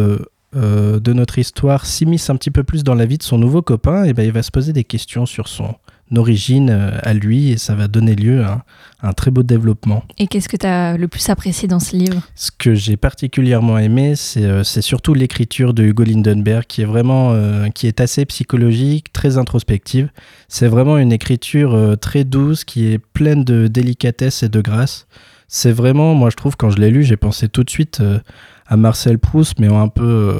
[0.54, 4.04] de notre histoire s'immisce un petit peu plus dans la vie de son nouveau copain,
[4.04, 5.76] et ben, il va se poser des questions sur son
[6.18, 8.64] origine euh, à lui, et ça va donner lieu à
[9.02, 10.04] un, très beau développement.
[10.18, 12.22] Et qu'est-ce que tu as le plus apprécié dans ce livre?
[12.36, 16.86] Ce que j'ai particulièrement aimé, c'est euh, c'est surtout l'écriture de Hugo Lindenberg, qui est
[16.86, 20.10] vraiment, euh, qui est assez psychologique, très introspective.
[20.48, 25.08] C'est vraiment une écriture euh, très douce, qui est pleine de délicatesse et de grâce.
[25.48, 28.20] C'est vraiment, moi je trouve, quand je l'ai lu, j'ai pensé tout de suite euh,
[28.66, 30.40] à Marcel Proust, mais un peu.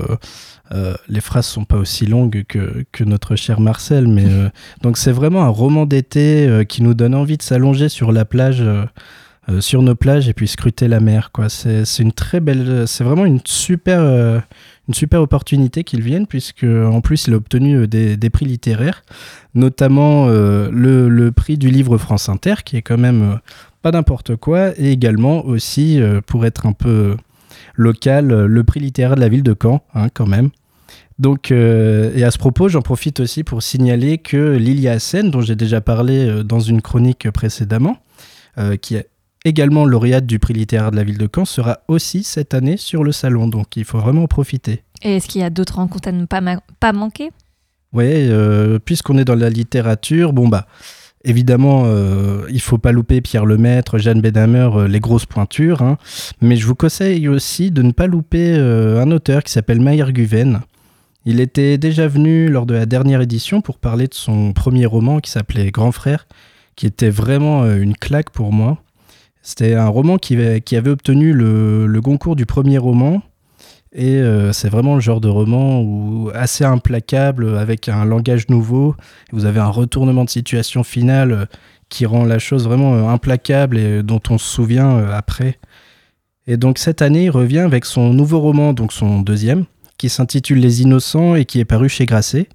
[0.72, 4.50] Euh, les phrases sont pas aussi longues que, que notre cher Marcel, mais euh,
[4.82, 8.26] donc c'est vraiment un roman d'été euh, qui nous donne envie de s'allonger sur la
[8.26, 8.64] plage.
[9.60, 13.04] sur nos plages et puis scruter la mer quoi c'est c'est une très belle c'est
[13.04, 14.00] vraiment une super
[14.88, 19.04] une super opportunité qu'il vienne puisque en plus il a obtenu des, des prix littéraires
[19.54, 23.38] notamment le, le prix du livre France Inter qui est quand même
[23.82, 27.18] pas n'importe quoi et également aussi pour être un peu
[27.74, 30.50] local euh, le prix littéraire de la ville de Caen hein, quand même
[31.20, 35.42] donc, euh, et à ce propos, j'en profite aussi pour signaler que Lilia Hassen, dont
[35.42, 37.98] j'ai déjà parlé euh, dans une chronique précédemment,
[38.58, 39.10] euh, qui est
[39.46, 43.04] également lauréate du prix littéraire de la ville de Caen, sera aussi cette année sur
[43.04, 43.48] le salon.
[43.48, 44.84] Donc, il faut vraiment en profiter.
[45.04, 47.30] Et est-ce qu'il y a d'autres rencontres à ne pas, ma- pas manquer?
[47.96, 50.66] Euh, puisqu'on est dans la littérature, bon bah.
[51.26, 55.82] Évidemment, euh, il faut pas louper Pierre Lemaître, Jeanne Benhammer, euh, les grosses pointures.
[55.82, 55.98] hein.
[56.42, 60.12] Mais je vous conseille aussi de ne pas louper euh, un auteur qui s'appelle Maïr
[60.12, 60.62] Guven.
[61.26, 65.20] Il était déjà venu lors de la dernière édition pour parler de son premier roman
[65.22, 66.28] qui s'appelait Grand Frère,
[66.76, 68.80] qui était vraiment euh, une claque pour moi.
[69.42, 73.22] C'était un roman qui, avait- obtenu le concours du premier roman.
[73.94, 78.96] Et euh, c'est vraiment le genre de roman où, assez implacable, avec un langage nouveau.
[79.32, 81.46] Vous avez un retournement de situation final euh,
[81.90, 85.60] qui rend la chose vraiment euh, implacable et dont on se souvient après.
[86.48, 89.66] Et donc cette année, il revient avec son nouveau roman, donc son deuxième,
[89.98, 92.50] qui s'intitule Les Innocents et qui est paru chez Grasset.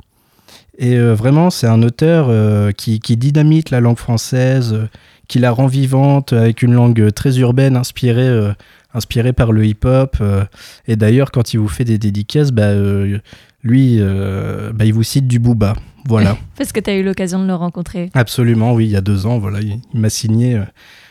[0.76, 4.78] Et vraiment, c'est un auteur qui, dynamite la langue française,
[5.26, 8.52] qui la rend vivante avec une langue très urbaine, inspirée,
[8.94, 10.16] inspirée par le hip-hop.
[10.20, 10.44] euh.
[10.86, 13.18] et d'ailleurs, quand il vous fait des dédicaces, bah, euh,
[13.62, 15.74] lui, euh, bah, il vous cite du Booba.
[16.06, 16.36] Voilà.
[16.56, 18.10] Parce que tu as eu l'occasion de le rencontrer.
[18.14, 20.60] Absolument, oui, il y a deux ans, voilà, il, il m'a signé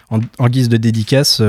[0.10, 1.42] en, en guise de dédicace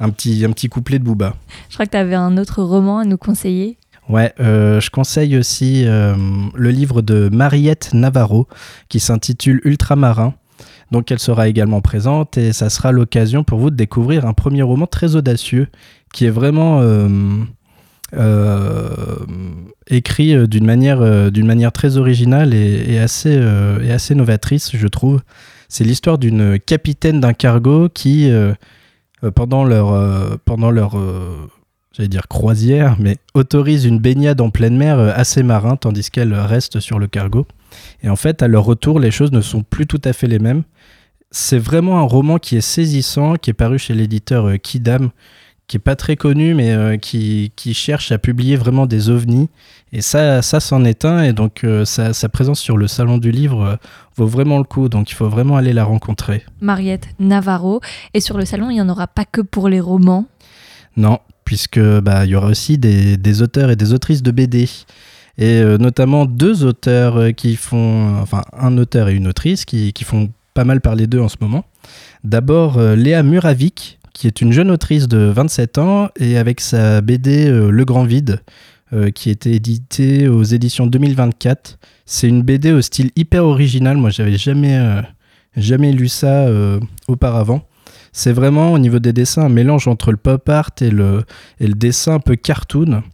[0.00, 1.34] un, petit, un petit couplet de Booba.
[1.68, 3.76] Je crois que tu avais un autre roman à nous conseiller.
[4.08, 6.16] Ouais, euh, je conseille aussi euh,
[6.54, 8.48] le livre de Mariette Navarro
[8.88, 10.32] qui s'intitule Ultramarin.
[10.90, 14.62] Donc elle sera également présente et ça sera l'occasion pour vous de découvrir un premier
[14.62, 15.68] roman très audacieux
[16.12, 17.08] qui est vraiment euh,
[18.16, 19.16] euh,
[19.88, 25.20] écrit euh, d'une manière, très originale et, assez, novatrice, je trouve.
[25.68, 28.32] C'est l'histoire d'une capitaine d'un cargo qui,
[29.34, 30.96] pendant leur, pendant leur,
[31.92, 36.80] j'allais dire croisière, mais autorise une baignade en pleine mer assez marin, tandis qu'elle reste
[36.80, 37.46] sur le cargo.
[38.02, 40.38] Et en fait, à leur retour, les choses ne sont plus tout à fait les
[40.38, 40.62] mêmes.
[41.30, 45.10] C'est vraiment un roman qui est saisissant, qui est paru chez l'éditeur euh, Kidam,
[45.68, 49.50] qui est pas très connu, mais euh, qui, qui cherche à publier vraiment des ovnis.
[49.92, 51.22] Et ça, ça c'en est un.
[51.22, 53.76] Et donc, euh, sa, sa présence sur le salon du livre euh,
[54.16, 54.88] vaut vraiment le coup.
[54.88, 56.42] Donc, il faut vraiment aller la rencontrer.
[56.62, 57.82] Mariette Navarro.
[58.14, 60.26] Et sur le salon, il n'y en aura pas que pour les romans?
[60.96, 64.68] Non, puisque bah, il y aura aussi des, des auteurs et des autrices de BD.
[65.40, 70.32] Et notamment deux auteurs qui font, enfin un auteur et une autrice qui, qui font
[70.58, 71.64] pas mal parler d'eux en ce moment.
[72.24, 77.00] D'abord euh, Léa Muravik, qui est une jeune autrice de 27 ans et avec sa
[77.00, 78.40] BD euh, Le Grand Vide,
[78.92, 81.78] euh, qui était éditée aux éditions 2024.
[82.06, 83.98] C'est une BD au style hyper original.
[83.98, 84.76] Moi, j'avais jamais,
[85.56, 86.48] jamais lu ça
[87.06, 87.62] auparavant.
[88.10, 91.22] C'est vraiment au niveau des dessins un mélange entre le pop art et le,
[91.60, 93.04] et le dessin un peu cartoon.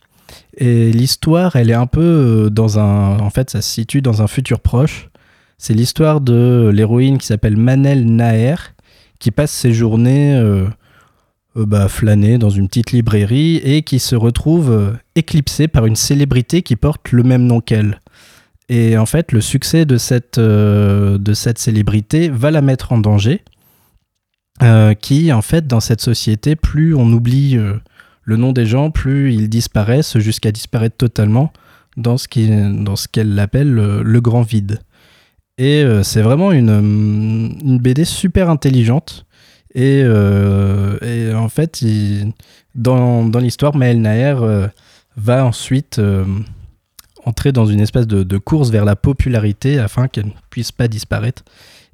[0.57, 3.19] Et l'histoire, elle est un peu dans un.
[3.19, 5.11] En fait, ça se situe dans un futur proche.
[5.59, 8.75] C'est l'histoire de l'héroïne qui s'appelle Manel Naer,
[9.19, 10.67] qui passe ses journées euh,
[11.57, 15.95] euh, bah, flâner dans une petite librairie et qui se retrouve euh, éclipsée par une
[15.95, 18.01] célébrité qui porte le même nom qu'elle.
[18.69, 21.19] Et en fait, le succès de cette, euh,
[21.57, 23.43] célébrité va la mettre en danger.
[25.01, 27.59] qui, en fait, dans cette société, plus on oublie
[28.23, 31.53] le nom des gens, plus ils disparaissent jusqu'à disparaître totalement
[31.97, 32.29] dans ce
[33.09, 34.81] qu'elle appelle le, le grand vide.
[35.59, 39.25] Et euh, c'est vraiment une, hum, une BD super intelligente.
[39.75, 42.33] Et, euh, et en fait, il-
[42.75, 44.67] dans, dans l'histoire, Maël Naer euh,
[45.17, 46.01] va ensuite
[47.25, 50.89] entrer dans une espèce de, de course vers la popularité afin qu'elle ne puisse pas
[50.89, 51.45] disparaître.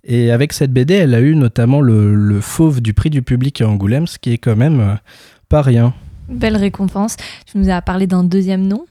[0.04, 3.60] Et avec cette BD, elle a eu notamment le, le fauve du prix du public
[3.60, 4.98] à Angoulême, ce qui est quand même
[5.50, 5.92] pas rien.
[6.30, 7.16] Belle récompense.
[7.44, 8.86] Tu nous as parlé d'un deuxième nom?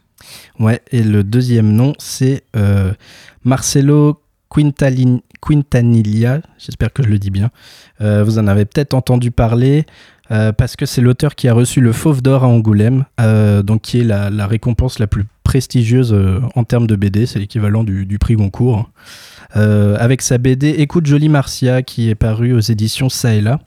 [0.60, 2.44] Ouais, et le deuxième nom, c'est
[3.44, 6.42] Marcelo Quintalin- Quintanilla.
[6.58, 7.50] J'espère que je le dis bien.
[8.02, 9.86] Euh, vous en avez peut-être entendu parler
[10.32, 14.02] euh, parce que c'est l'auteur qui a reçu le Fauve d'Or à Angoulême, euh, qui
[14.02, 16.16] est la, récompense la plus prestigieuse
[16.56, 17.26] en termes de BD.
[17.26, 18.90] C'est l'équivalent du, prix Goncourt.
[19.56, 23.60] Euh, avec sa BD Écoute Jolie Marcia qui est paru aux éditions Ça et là.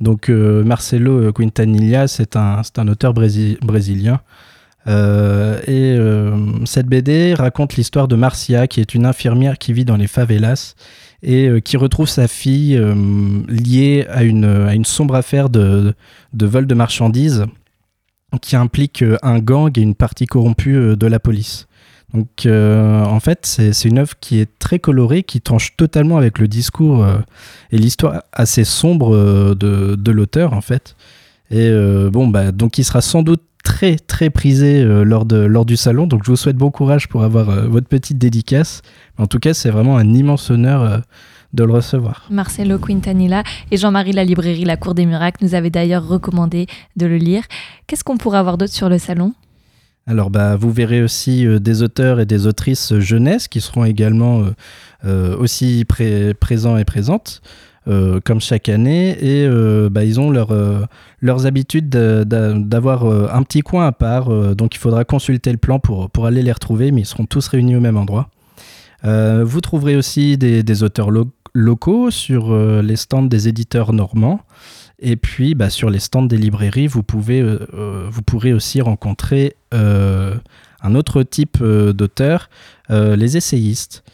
[0.00, 4.20] Donc Marcelo Quintanilla, c'est un, auteur brési- brésilien.
[4.88, 9.84] Euh, et euh, cette BD raconte l'histoire de Marcia, qui est une infirmière qui vit
[9.84, 10.74] dans les favelas
[11.22, 12.80] et euh, qui retrouve sa fille
[13.48, 15.94] liée à une, à une sombre affaire de,
[16.32, 17.46] de vol de marchandises
[18.40, 21.66] qui implique un gang et une partie corrompue de la police.
[22.14, 26.48] Donc en fait, c'est une œuvre qui est très colorée, qui tranche totalement avec le
[26.48, 27.06] discours
[27.70, 30.96] et l'histoire assez sombre de, de l'auteur en fait.
[31.50, 31.70] Et
[32.10, 35.76] bon, bah, donc il sera sans doute très très prisé euh, lors, de, lors du
[35.76, 36.06] salon.
[36.06, 38.82] Donc je vous souhaite bon courage pour avoir euh, votre petite dédicace.
[39.18, 40.98] En tout cas, c'est vraiment un immense honneur euh,
[41.52, 42.26] de le recevoir.
[42.30, 47.06] Marcelo Quintanilla et Jean-Marie La Librairie La Cour des Miracles nous avaient d'ailleurs recommandé de
[47.06, 47.44] le lire.
[47.86, 49.34] Qu'est-ce qu'on pourrait avoir d'autre sur le salon?
[50.06, 54.40] Alors bah, vous verrez aussi euh, des auteurs et des autrices jeunesse qui seront également
[54.40, 54.54] euh,
[55.04, 57.40] euh, aussi pré- présents et présentes.
[57.88, 60.84] Euh, comme chaque année, et euh, bah, ils ont leur, euh,
[61.20, 65.58] leurs habitudes de- d'a- d'avoir un petit coin à part, donc il faudra consulter le
[65.58, 68.28] plan pour, pour aller les retrouver, mais ils seront tous réunis au même endroit.
[69.04, 74.40] Vous trouverez aussi des, auteurs lo- locaux sur les stands des éditeurs normands.
[75.00, 80.94] Et puis, bah, sur les stands des librairies, vous, pouvez, vous pourrez aussi rencontrer un
[80.94, 82.48] autre type d'auteurs,
[82.90, 84.04] les essayistes.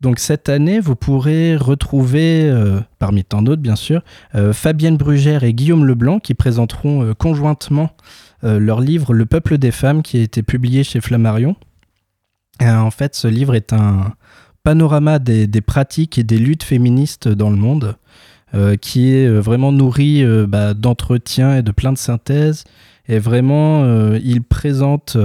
[0.00, 4.02] Donc cette année, vous pourrez retrouver, euh, parmi tant d'autres bien sûr,
[4.34, 7.90] euh, Fabienne Brugère et Guillaume Leblanc qui présenteront euh, conjointement
[8.42, 11.56] leur livre Le peuple des femmes qui a été publié chez Flammarion.
[12.62, 14.12] Euh, en fait, ce livre est un
[14.62, 17.96] panorama des, pratiques et des luttes féministes dans le monde
[18.80, 22.64] qui est vraiment nourri bah, d'entretiens et de plein de synthèses.
[23.08, 25.16] Et vraiment, il présente,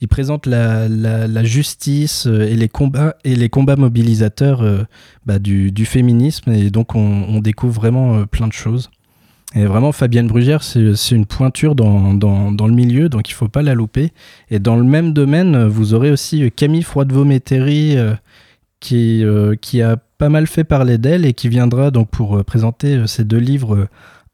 [0.00, 4.84] il présente la, la- justice euh, et les combats, et les combats mobilisateurs euh,
[5.26, 6.52] bah, du, féminisme.
[6.52, 8.90] Et donc, on, découvre vraiment euh, plein de choses.
[9.54, 13.74] Et vraiment, Fabienne Brugère, c'est une pointure dans, le milieu, donc il faut pas la
[13.74, 14.12] louper.
[14.50, 17.96] Et dans le même domaine, vous aurez aussi Camille Froidevaux-Métairie,
[18.80, 19.24] qui,
[19.82, 23.88] a pas mal fait parler d'elle et qui viendra donc pour présenter ces deux livres,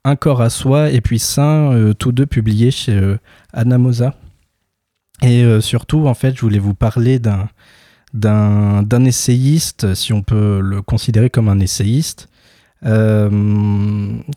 [0.04, 3.16] Un corps à soi et puis Saint, euh, tous deux publiés chez euh,
[3.54, 4.14] Anamosa.
[5.24, 7.48] Et euh, surtout, en fait, je voulais vous parler d'un
[8.12, 12.28] d'un d'un essayiste, si on peut le considérer comme un essayiste.
[12.86, 13.28] Euh,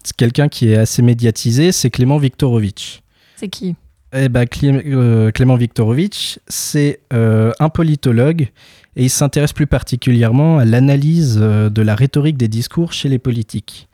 [0.03, 3.01] c'est quelqu'un qui est assez médiatisé, c'est Clément Viktorovitch.
[3.35, 3.75] C'est qui?
[4.13, 8.43] Eh ben, Clé- euh, Clément Viktorovitch, c'est euh, un politologue
[8.95, 13.89] et il s'intéresse plus particulièrement à l'analyse de la rhétorique des discours chez les politiques.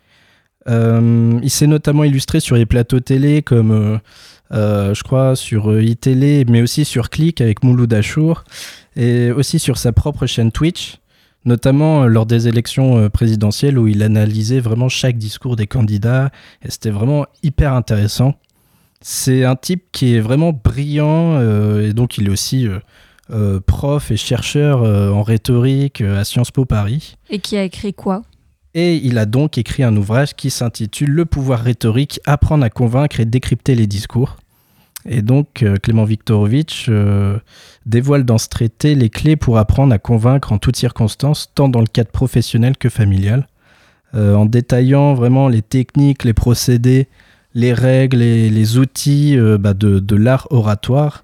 [0.70, 3.98] Euh, il s'est notamment illustré sur les plateaux télé comme, euh,
[4.54, 8.44] euh, je crois, sur iTélé, mais aussi sur Click avec Mouloud Achour
[8.96, 11.00] et aussi sur sa propre chaîne Twitch,
[11.46, 16.30] notamment lors des élections présidentielles où il analysait vraiment chaque discours des candidats
[16.64, 18.36] et c'était vraiment hyper intéressant.
[19.02, 21.42] C'est un type qui est vraiment brillant
[21.82, 22.68] et donc il est aussi
[23.66, 27.16] prof et chercheur en rhétorique à Sciences Po Paris.
[27.30, 28.22] Et qui a écrit quoi?
[28.76, 33.20] Et il a donc écrit un ouvrage qui s'intitule Le pouvoir rhétorique, apprendre à convaincre
[33.20, 34.38] et décrypter les discours.
[35.06, 37.38] Et donc euh, Clément Viktorovitch euh,
[37.86, 41.82] dévoile dans ce traité les clés pour apprendre à convaincre en toutes circonstances, tant dans
[41.82, 43.48] le cadre professionnel que familial,
[44.16, 47.10] euh, en détaillant vraiment les techniques, les procédés,
[47.54, 51.24] les règles et les outils bah, de l'art oratoire.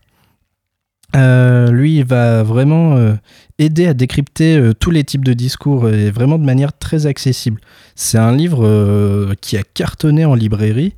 [1.16, 3.14] Euh, lui, il va vraiment euh,
[3.58, 7.60] aider à décrypter euh, tous les types de discours et vraiment de manière très accessible.
[7.96, 10.94] C'est un livre euh, qui a cartonné en librairie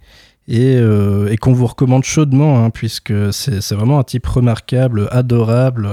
[0.50, 5.88] et, euh, et qu'on vous recommande chaudement, hein, puisque c'est vraiment un type remarquable, adorable.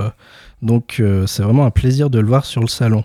[0.62, 3.05] Donc, c'est vraiment un plaisir de le voir sur le salon.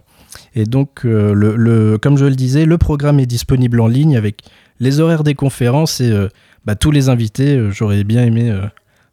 [0.56, 4.42] Et donc, le, le- comme je le disais, le programme est disponible en ligne avec
[4.80, 6.12] les horaires des conférences et
[6.66, 7.70] bah, tous les invités.
[7.70, 8.52] J'aurais bien aimé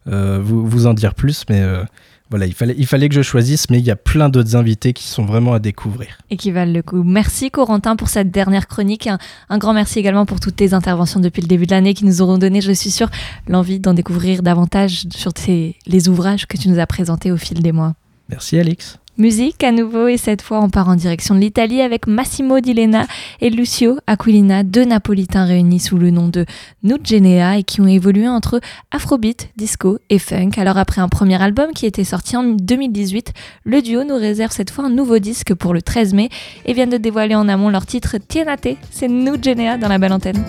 [0.07, 1.82] vous, vous en dire plus, mais euh,
[2.30, 4.92] voilà, il fallait, il fallait que je choisisse, mais il y a plein d'autres invités
[4.92, 6.18] qui sont vraiment à découvrir.
[6.30, 7.03] et qui valent le coup.
[7.03, 9.09] Merci Corentin pour cette dernière chronique.
[9.09, 12.05] Un, un grand merci également pour toutes tes interventions depuis le début de l'année qui
[12.05, 13.11] nous auront donné, je suis sûre,
[13.48, 17.61] l'envie d'en découvrir davantage sur tes- les ouvrages que tu nous as présentés au fil
[17.61, 17.94] des mois.
[18.28, 18.99] Merci Alix.
[19.20, 23.04] Musique à nouveau et cette fois on part en direction de l'Italie avec Massimo Dilena
[23.42, 26.46] et Lucio Aquilina, deux Napolitains réunis sous le nom de
[26.82, 28.60] Nugenea et qui ont évolué entre
[28.90, 30.52] afrobeat, disco et funk.
[30.56, 34.70] Alors après un premier album qui était sorti en 2018, le duo nous réserve cette
[34.70, 36.30] fois un nouveau disque pour le 13 mai
[36.64, 40.42] et vient de dévoiler en amont leur titre Tienate, c'est Nugenea dans la belle antenne.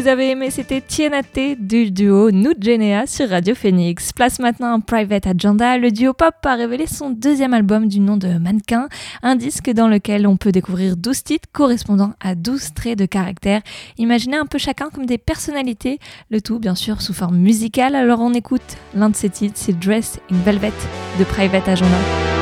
[0.00, 4.12] Vous avez aimé, c'était Tienate du duo Genea sur Radio Phoenix.
[4.12, 5.76] Place maintenant à Private Agenda.
[5.76, 8.88] Le duo pop a révélé son deuxième album du nom de Mannequin,
[9.24, 13.62] un disque dans lequel on peut découvrir 12 titres correspondant à 12 traits de caractère.
[13.96, 15.98] Imaginez un peu chacun comme des personnalités,
[16.30, 17.96] le tout bien sûr sous forme musicale.
[17.96, 20.72] Alors on écoute l'un de ces titres, c'est Dress in Velvet
[21.18, 22.37] de Private Agenda.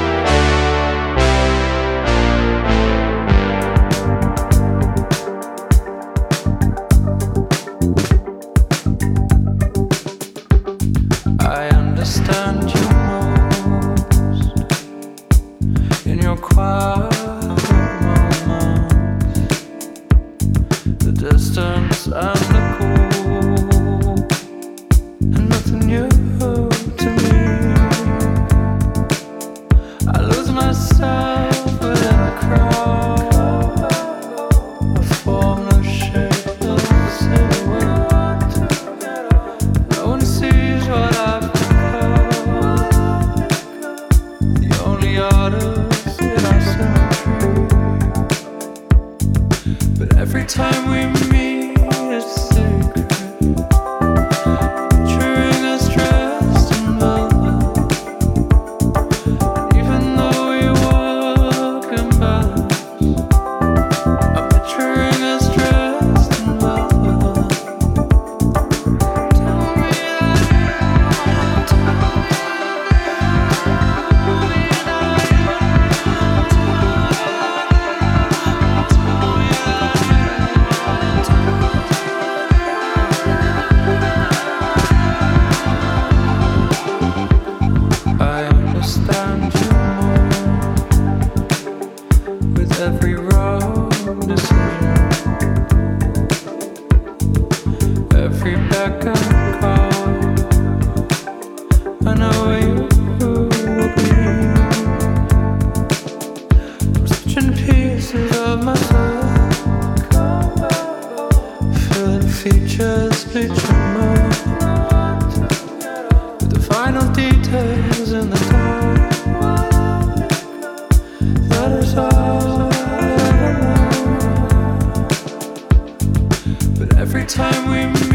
[127.27, 128.06] Time we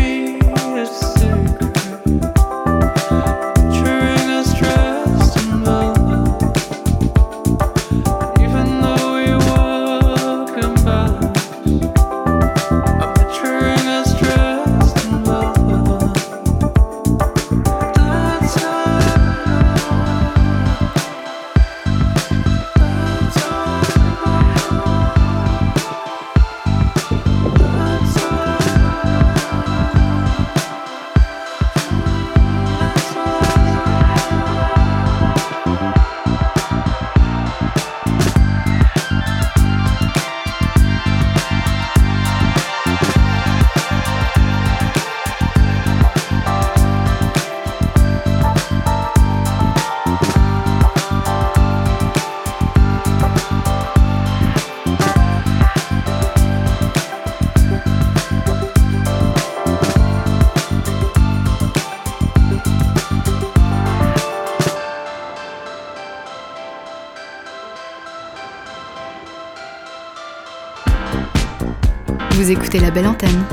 [72.42, 73.46] Vous écoutez la belle antenne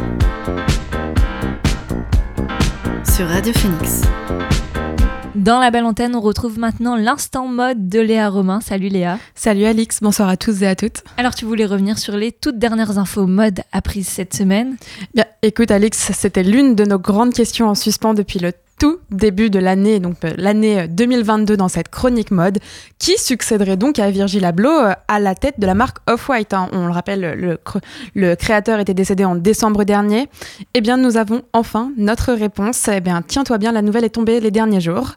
[3.04, 4.00] sur Radio Phoenix.
[5.34, 8.62] Dans la belle antenne, on retrouve maintenant l'instant mode de Léa Romain.
[8.62, 9.18] Salut Léa.
[9.34, 11.04] Salut Alix, bonsoir à tous et à toutes.
[11.18, 14.78] Alors tu voulais revenir sur les toutes dernières infos mode apprises cette semaine?
[15.14, 19.50] Bien, écoute Alix, c'était l'une de nos grandes questions en suspens depuis le tout début
[19.50, 22.58] de l'année, donc euh, l'année 2022 dans cette chronique mode,
[22.98, 26.54] qui succéderait donc à Virgil Abloh euh, à la tête de la marque Off-White.
[26.54, 26.68] hein.
[26.72, 27.58] On le rappelle,
[28.14, 30.28] le créateur était décédé en décembre dernier.
[30.74, 32.88] Eh bien, nous avons enfin notre réponse.
[32.88, 35.14] Eh bien, tiens-toi bien, la nouvelle est tombée les derniers jours.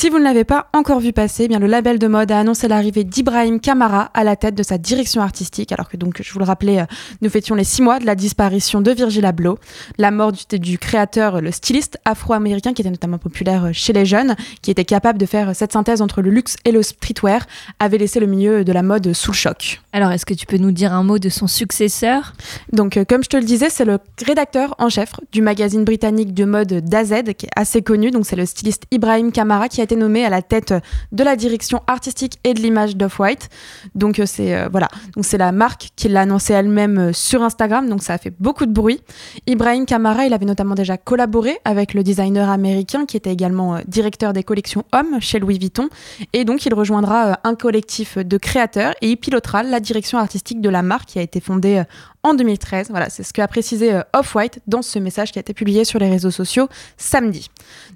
[0.00, 2.38] Si vous ne l'avez pas encore vu passer, eh bien le label de mode a
[2.38, 5.72] annoncé l'arrivée d'Ibrahim Kamara à la tête de sa direction artistique.
[5.72, 6.84] Alors que donc, je vous le rappelais, euh,
[7.20, 9.58] nous fêtions les six mois de la disparition de Virgil Abloh,
[9.98, 14.06] la mort du, du créateur, le styliste afro-américain qui était notamment populaire euh, chez les
[14.06, 17.44] jeunes, qui était capable de faire cette synthèse entre le luxe et le streetwear,
[17.80, 19.80] avait laissé le milieu de la mode sous le choc.
[19.92, 22.34] Alors est-ce que tu peux nous dire un mot de son successeur?
[22.72, 26.34] Donc, euh, comme je te le disais, c'est le rédacteur en chef du magazine britannique
[26.34, 28.12] de mode DAZ, qui est assez connu.
[28.12, 30.74] Donc, c'est le styliste Ibrahim Kamara qui a été nommé à la tête
[31.12, 33.48] de la direction artistique et de l'image d'Off-White.
[33.94, 34.88] Donc euh, c'est euh, voilà,
[35.22, 38.66] c'est la marque qui l'a annoncé elle-même euh, sur Instagram, donc ça a fait beaucoup
[38.66, 39.00] de bruit.
[39.46, 44.34] Ibrahim Kamara, il avait notamment déjà collaboré avec le designer américain qui était également directeur
[44.34, 45.88] des collections hommes chez Louis Vuitton
[46.34, 50.68] et donc il rejoindra un collectif de créateurs et il pilotera la direction artistique de
[50.68, 51.82] la marque qui a été fondée
[52.22, 52.88] en 2013.
[52.90, 55.98] Voilà, c'est ce qu'a précisé euh, Off-White dans ce message qui a été publié sur
[55.98, 57.50] les réseaux sociaux samedi.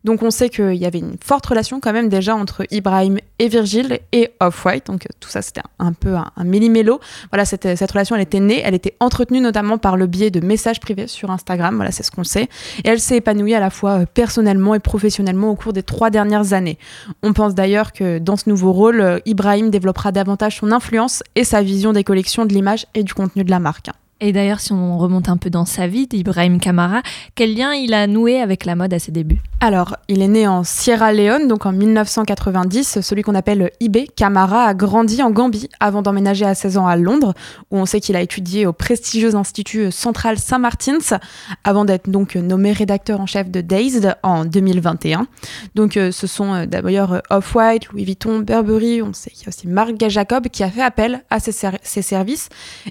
[0.04, 3.48] Donc on sait qu'il y avait une forte relation quand même déjà entre Ibrahim et
[3.48, 4.86] Virgile et Off-White.
[4.86, 7.00] Donc euh, tout ça c'était un, peu un, un méli-mélo.
[7.32, 10.38] Voilà, cette, cette relation elle était née, elle était entretenue notamment par le biais de
[10.38, 11.74] messages privés sur Instagram.
[11.74, 12.48] Voilà, c'est ce qu'on sait.
[12.84, 16.10] Et elle s'est épanouie à la fois euh, personnellement et professionnellement au cours des trois
[16.10, 16.78] dernières années.
[17.24, 21.42] On pense d'ailleurs que dans ce nouveau rôle, euh, Ibrahim développera davantage son influence et
[21.42, 23.90] sa vision des collections, de l'image et du contenu de la marque.
[24.24, 27.02] Et d'ailleurs, si on remonte un peu dans sa vie d'Ibrahim Kamara,
[27.34, 29.40] quel lien il a noué avec la mode à ses débuts?
[29.58, 33.00] Alors, il est né en Sierra Leone, donc en 1990.
[33.00, 36.96] Celui qu'on appelle Ibé Kamara a grandi en Gambie avant d'emménager à 16 ans à
[36.96, 37.34] Londres,
[37.70, 41.18] où on sait qu'il a étudié au prestigieux institut central Saint-Martins,
[41.64, 45.26] avant d'être donc nommé rédacteur en chef de Dazed en 2021.
[45.74, 49.02] Donc, euh, ce sont euh, d'ailleurs Off-White, Louis Vuitton, Burberry.
[49.02, 52.48] On sait qu'il y a aussi Marc Jacob qui a fait appel à ses services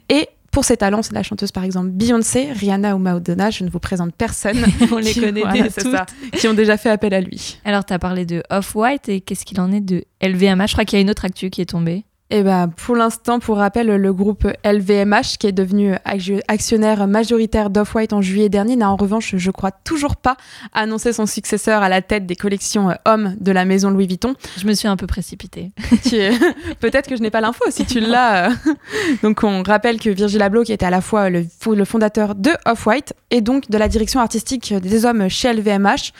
[0.09, 3.69] et pour ses talents, c'est la chanteuse par exemple Beyoncé, Rihanna ou Madonna, je ne
[3.69, 4.57] vous présente personne.
[4.91, 5.71] On les Qui- connaît voilà, toutes.
[5.71, 6.05] c'est ça,
[6.37, 7.59] qui ont déjà fait appel à lui.
[7.65, 10.85] Alors, tu as parlé de Off-White et qu'est-ce qu'il en est de LVMH Je crois
[10.85, 12.03] qu'il y a une autre actu qui est tombée.
[12.33, 17.69] Eh ben, pour l'instant, pour rappel, le groupe LVMH, qui est devenu ac- actionnaire majoritaire
[17.69, 20.37] d'Off-White en juillet dernier, n'a en revanche, je crois, toujours pas
[20.71, 24.35] annoncé son successeur à la tête des collections euh, hommes de la maison Louis Vuitton.
[24.57, 25.71] Je me suis un peu précipitée.
[26.79, 28.49] Peut-être que je n'ai pas l'info, si tu l'as.
[28.49, 28.53] euh.
[29.23, 32.35] Donc, on rappelle que Virgil Abloh, qui était à la fois le, fo- le fondateur
[32.35, 36.11] de Off-White et donc de la direction artistique des hommes chez LVMH,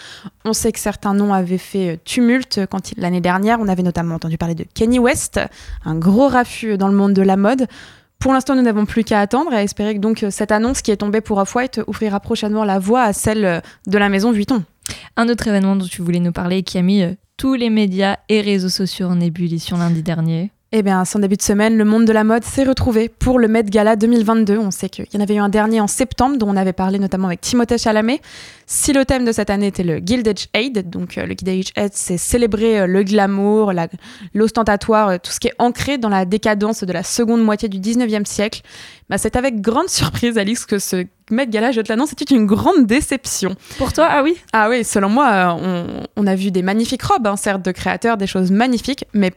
[0.43, 3.59] on sait que certains noms avaient fait euh, tumulte quand l'année dernière.
[3.62, 5.39] On avait notamment entendu parler de Kanye West,
[5.86, 7.68] un gros raffut dans le monde de la mode.
[8.20, 10.82] Pour l'instant, nous n'avons plus qu'à attendre et à espérer que donc euh, cette annonce
[10.82, 14.32] qui est tombée pour Off-White ouvrira prochainement la voie à celle euh, de la maison
[14.32, 14.64] Vuitton.
[15.16, 17.04] Un autre événement dont tu voulais nous parler qui a mis
[17.38, 20.52] tous les médias et réseaux sociaux en ébullition lundi dernier.
[20.74, 23.49] Eh bien, sans début de semaine, le monde de la mode s'est retrouvé pour le
[23.49, 24.57] Met Gala 2022.
[24.57, 26.97] On sait qu'il y en avait eu un dernier en septembre, dont on avait parlé
[26.97, 28.22] notamment avec Timothée Chalamet.
[28.67, 31.89] Si le thème de cette année était le Gilded Age, donc euh, le Gilded Age,
[31.91, 33.89] c'est célébrer euh, le glamour, la-
[34.34, 37.80] l'ostentatoire, euh, tout ce qui est ancré dans la décadence de la seconde moitié du
[37.82, 38.61] 19e siècle,
[39.09, 42.45] bah, c'est avec grande surprise, Alix, que ce Met Gala, je te l'annonce, c'était une
[42.45, 43.55] grande déception.
[43.78, 44.38] Pour toi, ah oui?
[44.53, 48.15] Ah oui, selon moi, on, on a vu des magnifiques robes, hein, certes, de créateurs,
[48.15, 49.32] des choses magnifiques, mais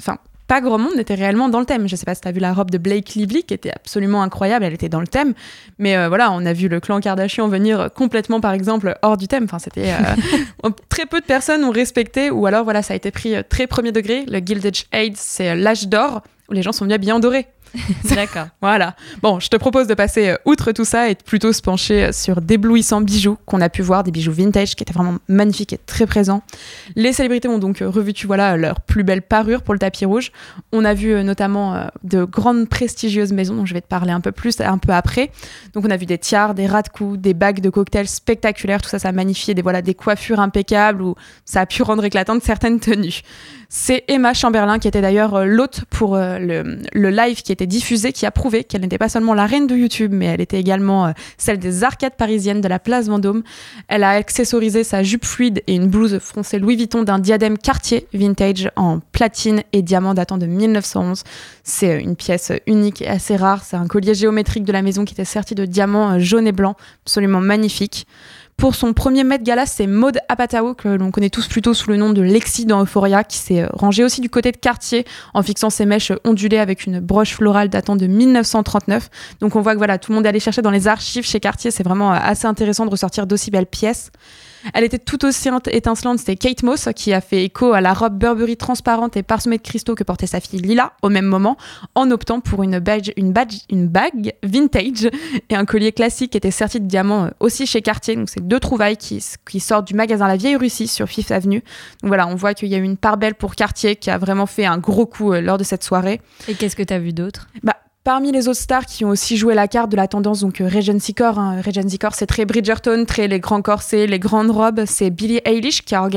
[0.00, 0.18] enfin,
[0.50, 1.88] pas grand monde n'était réellement dans le thème.
[1.88, 4.20] Je sais pas si tu as vu la robe de Blake Lively, qui était absolument
[4.20, 5.32] incroyable, elle était dans le thème.
[5.78, 9.28] Mais euh, voilà, on a vu le clan Kardashian venir complètement, par exemple, hors du
[9.28, 9.44] thème.
[9.44, 9.92] Enfin, c'était.
[10.64, 13.44] euh, très peu de personnes ont respecté, ou alors, voilà, ça a été pris euh,
[13.48, 14.24] très premier degré.
[14.26, 17.46] Le Gilded Age, c'est euh, l'âge d'or, où les gens sont venus habillés en doré.
[18.14, 18.48] D'accord.
[18.60, 18.94] Voilà.
[19.22, 22.04] Bon, je te propose de passer euh, outre tout ça et de plutôt se pencher
[22.04, 25.72] euh, sur d'éblouissants bijoux qu'on a pu voir, des bijoux vintage qui étaient vraiment magnifiques
[25.72, 26.42] et très présents.
[26.96, 30.04] Les célébrités ont donc euh, revu, tu vois leur plus belle parure pour le tapis
[30.04, 30.32] rouge.
[30.72, 34.32] On a vu notamment de grandes prestigieuses maisons dont je vais te parler un peu
[34.32, 35.30] plus un peu après.
[35.74, 38.80] Donc on a vu des tiares, des ras de cou, des bagues de cocktails spectaculaires,
[38.80, 41.14] tout ça ça a magnifié des voilà des coiffures impeccables ou
[41.44, 43.20] ça a pu rendre éclatantes certaines tenues.
[43.68, 48.26] C'est Emma Chamberlain qui était d'ailleurs l'hôte pour le, le live qui était diffusé, qui
[48.26, 51.12] a prouvé qu'elle n'était pas seulement la reine de YouTube, mais elle était également euh,
[51.38, 53.42] celle des arcades parisiennes de la place Vendôme.
[53.88, 58.06] Elle a accessorisé sa jupe fluide et une blouse froncée Louis Vuitton d'un diadème Cartier
[58.12, 61.22] vintage en platine et diamant datant de 1911.
[61.64, 63.64] C'est euh, une pièce unique et assez rare.
[63.64, 66.52] C'est un collier géométrique de la maison qui était serti de diamants euh, jaunes et
[66.52, 68.06] blancs, absolument magnifique.
[68.60, 71.96] Pour son premier Met Gala, c'est Maud Apatow, que l'on connaît tous plutôt sous le
[71.96, 75.70] nom de Lexi dans Euphoria, qui s'est rangée aussi du côté de Cartier en fixant
[75.70, 79.08] ses mèches ondulées avec une broche florale datant de 1939.
[79.40, 81.40] Donc on voit que voilà, tout le monde est allé chercher dans les archives chez
[81.40, 81.70] Cartier.
[81.70, 84.12] C'est vraiment euh, assez intéressant de ressortir d'aussi belles pièces.
[84.74, 88.18] Elle était tout aussi étincelante, c'était Kate Moss qui a fait écho à la robe
[88.18, 91.56] Burberry transparente et parsemée de cristaux que portait sa fille Lila au même moment,
[91.94, 95.08] en optant pour une, badge, une, badge, une bague vintage
[95.48, 98.16] et un collier classique qui était serti de diamants euh, aussi chez Cartier.
[98.16, 101.62] Donc c'est deux trouvailles qui, qui sortent du magasin La Vieille Russie sur Fifth Avenue.
[102.02, 104.18] Donc voilà, on voit qu'il y a eu une part belle pour Cartier qui a
[104.18, 106.20] vraiment fait un gros coup euh, lors de cette soirée.
[106.48, 107.48] Et qu'est-ce que tu as vu d'autre?
[107.62, 110.56] Bah, Parmi les autres stars qui ont aussi joué la carte de la tendance, donc
[110.56, 115.10] Regency Core, Regency Core c'est très Bridgerton, très les grands corsets, les grandes robes, c'est
[115.10, 116.08] Billie Eilish qui a,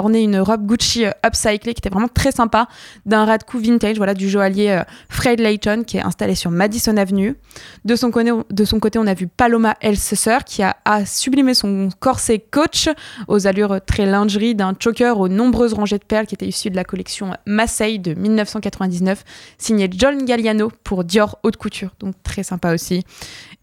[0.00, 2.66] orné une robe Gucci euh, upcyclée qui était vraiment très sympa,
[3.06, 6.50] d'un rat de cou vintage, voilà, du joaillier euh, Fred Layton qui est installé sur
[6.50, 7.36] Madison Avenue.
[7.84, 12.88] De son, côté, on a vu Paloma Elsesser qui a, a sublimé son corset Coach
[13.28, 16.74] aux allures très lingerie d'un choker aux nombreuses rangées de perles qui était issu de
[16.74, 19.22] la collection Massey de 1999,
[19.56, 23.04] signé John Galliano pour Dior Haute Couture, donc très sympa aussi.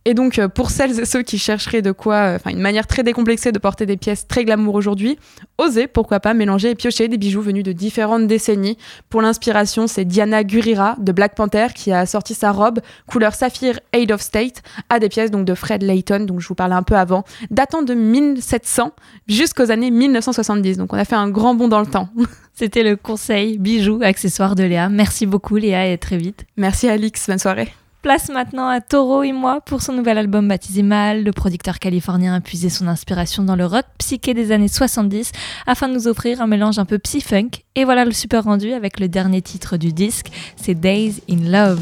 [0.07, 2.85] Et donc, euh, pour celles et ceux qui chercheraient de quoi, euh, enfin, une manière
[2.85, 5.17] très décomplexée de porter des pièces très glamour aujourd'hui,
[5.57, 8.77] osez, pourquoi pas, mélanger et piocher des bijoux venus de différentes décennies.
[9.09, 13.79] Pour l'inspiration, c'est Diana Gurira de Black Panther qui a sorti sa robe couleur saphir
[13.93, 16.83] Aid of State à des pièces donc de Fred Layton, dont je vous parlais un
[16.83, 18.91] peu avant, datant de 1700
[19.27, 20.77] jusqu'aux années 1970.
[20.77, 22.09] Donc, on a fait un grand bond dans le temps.
[22.57, 24.87] C'était le conseil bijoux, accessoires de Léa.
[24.87, 26.45] Merci beaucoup Léa et à très vite.
[26.55, 27.67] Merci Alix, bonne soirée.
[28.01, 31.23] Place maintenant à Toro et moi pour son nouvel album baptisé Mal.
[31.23, 35.31] Le producteur californien a puisé son inspiration dans le rock psyché des années 70
[35.67, 37.49] afin de nous offrir un mélange un peu psy-funk.
[37.75, 41.81] Et voilà le super rendu avec le dernier titre du disque, c'est Days in Love.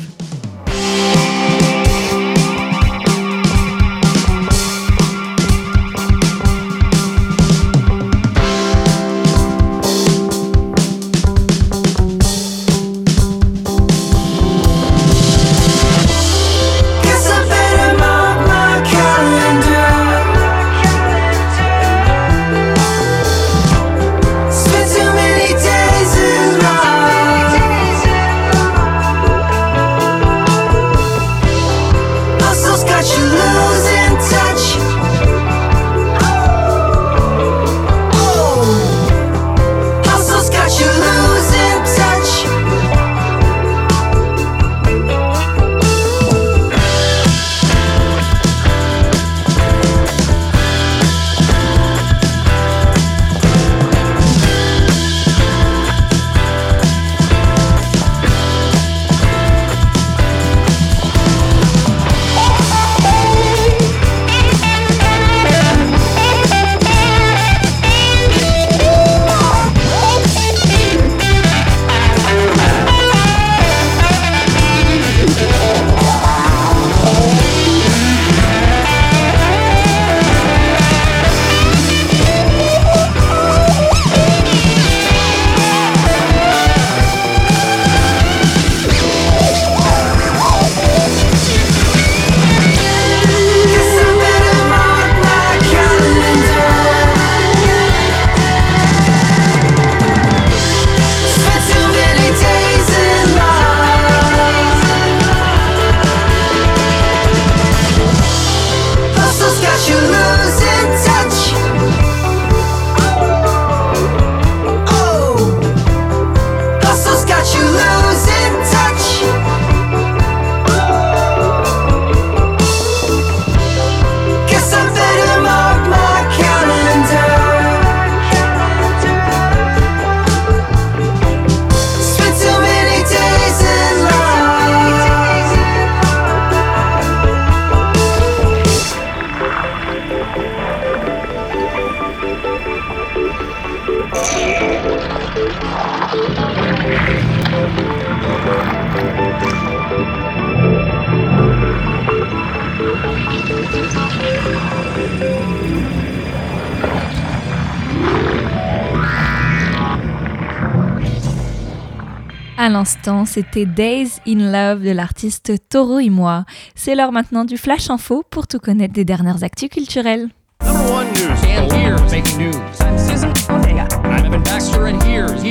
[163.33, 166.45] C'était Days in Love de l'artiste Toro et moi.
[166.75, 170.29] C'est l'heure maintenant du Flash Info pour tout connaître des dernières actus culturelles.
[170.63, 171.31] Number one news.
[171.43, 172.53] And here's making news.
[172.79, 175.41] I'm Evan Baxter, and here's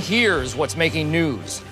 [0.00, 1.62] here's what's making news?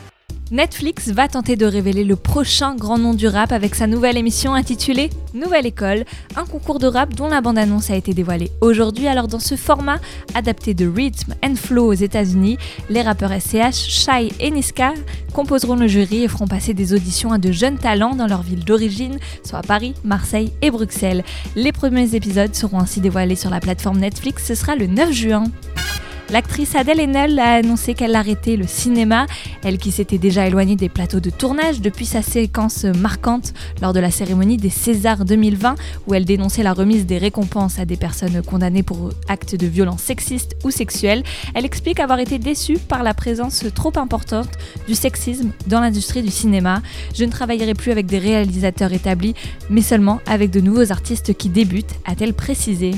[0.50, 4.52] Netflix va tenter de révéler le prochain grand nom du rap avec sa nouvelle émission
[4.52, 9.06] intitulée Nouvelle École, un concours de rap dont la bande-annonce a été dévoilée aujourd'hui.
[9.06, 10.00] Alors dans ce format,
[10.34, 14.94] adapté de Rhythm and Flow aux États-Unis, les rappeurs SCH, Shai et Niska
[15.32, 18.64] composeront le jury et feront passer des auditions à de jeunes talents dans leur ville
[18.64, 21.22] d'origine, soit Paris, Marseille et Bruxelles.
[21.54, 25.44] Les premiers épisodes seront ainsi dévoilés sur la plateforme Netflix, ce sera le 9 juin.
[26.32, 29.26] L'actrice Adèle Haenel a annoncé qu'elle arrêtait le cinéma,
[29.64, 33.52] elle qui s'était déjà éloignée des plateaux de tournage depuis sa séquence marquante
[33.82, 35.74] lors de la cérémonie des Césars 2020
[36.06, 40.02] où elle dénonçait la remise des récompenses à des personnes condamnées pour actes de violence
[40.02, 41.24] sexistes ou sexuels.
[41.54, 44.50] Elle explique avoir été déçue par la présence trop importante
[44.86, 46.80] du sexisme dans l'industrie du cinéma.
[47.12, 49.34] Je ne travaillerai plus avec des réalisateurs établis,
[49.68, 52.92] mais seulement avec de nouveaux artistes qui débutent, a-t-elle précisé.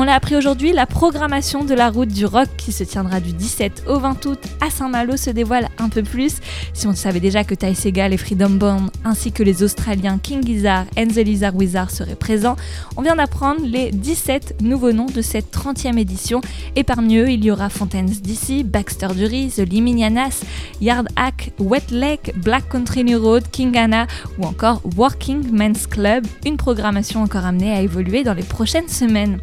[0.00, 3.32] On l'a appris aujourd'hui, la programmation de la route du rock qui se tiendra du
[3.32, 6.36] 17 au 20 août à Saint-Malo se dévoile un peu plus.
[6.72, 10.46] Si on savait déjà que Ty Segal et Freedom Band ainsi que les Australiens King
[10.46, 12.54] Gizzard and the Lizard Wizard seraient présents,
[12.96, 16.42] on vient d'apprendre les 17 nouveaux noms de cette 30e édition
[16.76, 20.44] et parmi eux il y aura Fontaines DC, Baxter Dury, The Liminianas,
[20.80, 24.06] Yard Hack, Wet Lake, Black Country New Road, King Anna
[24.38, 29.40] ou encore Working Men's Club, une programmation encore amenée à évoluer dans les prochaines semaines.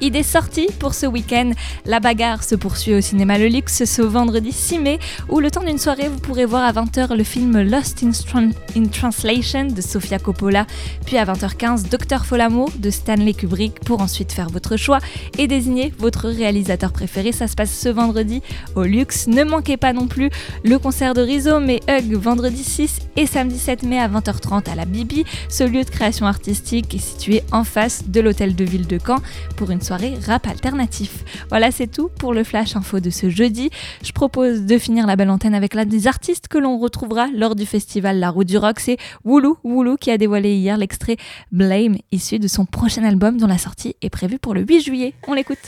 [0.00, 1.50] Idée sortie pour ce week-end,
[1.84, 5.64] la bagarre se poursuit au cinéma Le Luxe ce vendredi 6 mai, où le temps
[5.64, 9.80] d'une soirée vous pourrez voir à 20h le film Lost in, Tran- in Translation de
[9.80, 10.66] Sofia Coppola,
[11.04, 15.00] puis à 20h15 Docteur Folamour de Stanley Kubrick pour ensuite faire votre choix
[15.36, 17.32] et désigner votre réalisateur préféré.
[17.32, 18.40] Ça se passe ce vendredi
[18.76, 19.26] au Luxe.
[19.26, 20.30] Ne manquez pas non plus
[20.64, 24.76] le concert de Rhizome et Hug vendredi 6 et samedi 7 mai à 20h30 à
[24.76, 25.24] la Bibi.
[25.48, 29.18] Ce lieu de création artistique est situé en face de l'hôtel de ville de Caen
[29.56, 31.24] pour une rap alternatif.
[31.48, 33.70] Voilà, c'est tout pour le flash info de ce jeudi.
[34.02, 37.54] Je propose de finir la belle antenne avec l'un des artistes que l'on retrouvera lors
[37.54, 38.80] du festival La Route du Rock.
[38.80, 41.16] C'est Woulou Woulou qui a dévoilé hier l'extrait
[41.52, 45.14] Blame, issu de son prochain album dont la sortie est prévue pour le 8 juillet.
[45.26, 45.58] On l'écoute.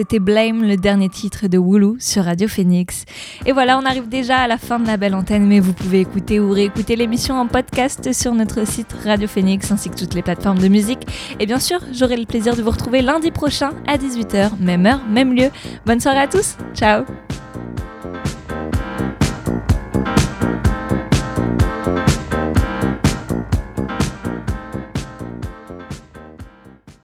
[0.00, 3.04] C'était Blame, le dernier titre de Woulou sur Radio Phoenix.
[3.44, 6.00] Et voilà, on arrive déjà à la fin de la belle antenne, mais vous pouvez
[6.00, 10.22] écouter ou réécouter l'émission en podcast sur notre site Radio Phoenix ainsi que toutes les
[10.22, 11.06] plateformes de musique.
[11.38, 15.02] Et bien sûr, j'aurai le plaisir de vous retrouver lundi prochain à 18h, même heure,
[15.06, 15.50] même lieu.
[15.84, 17.04] Bonne soirée à tous, ciao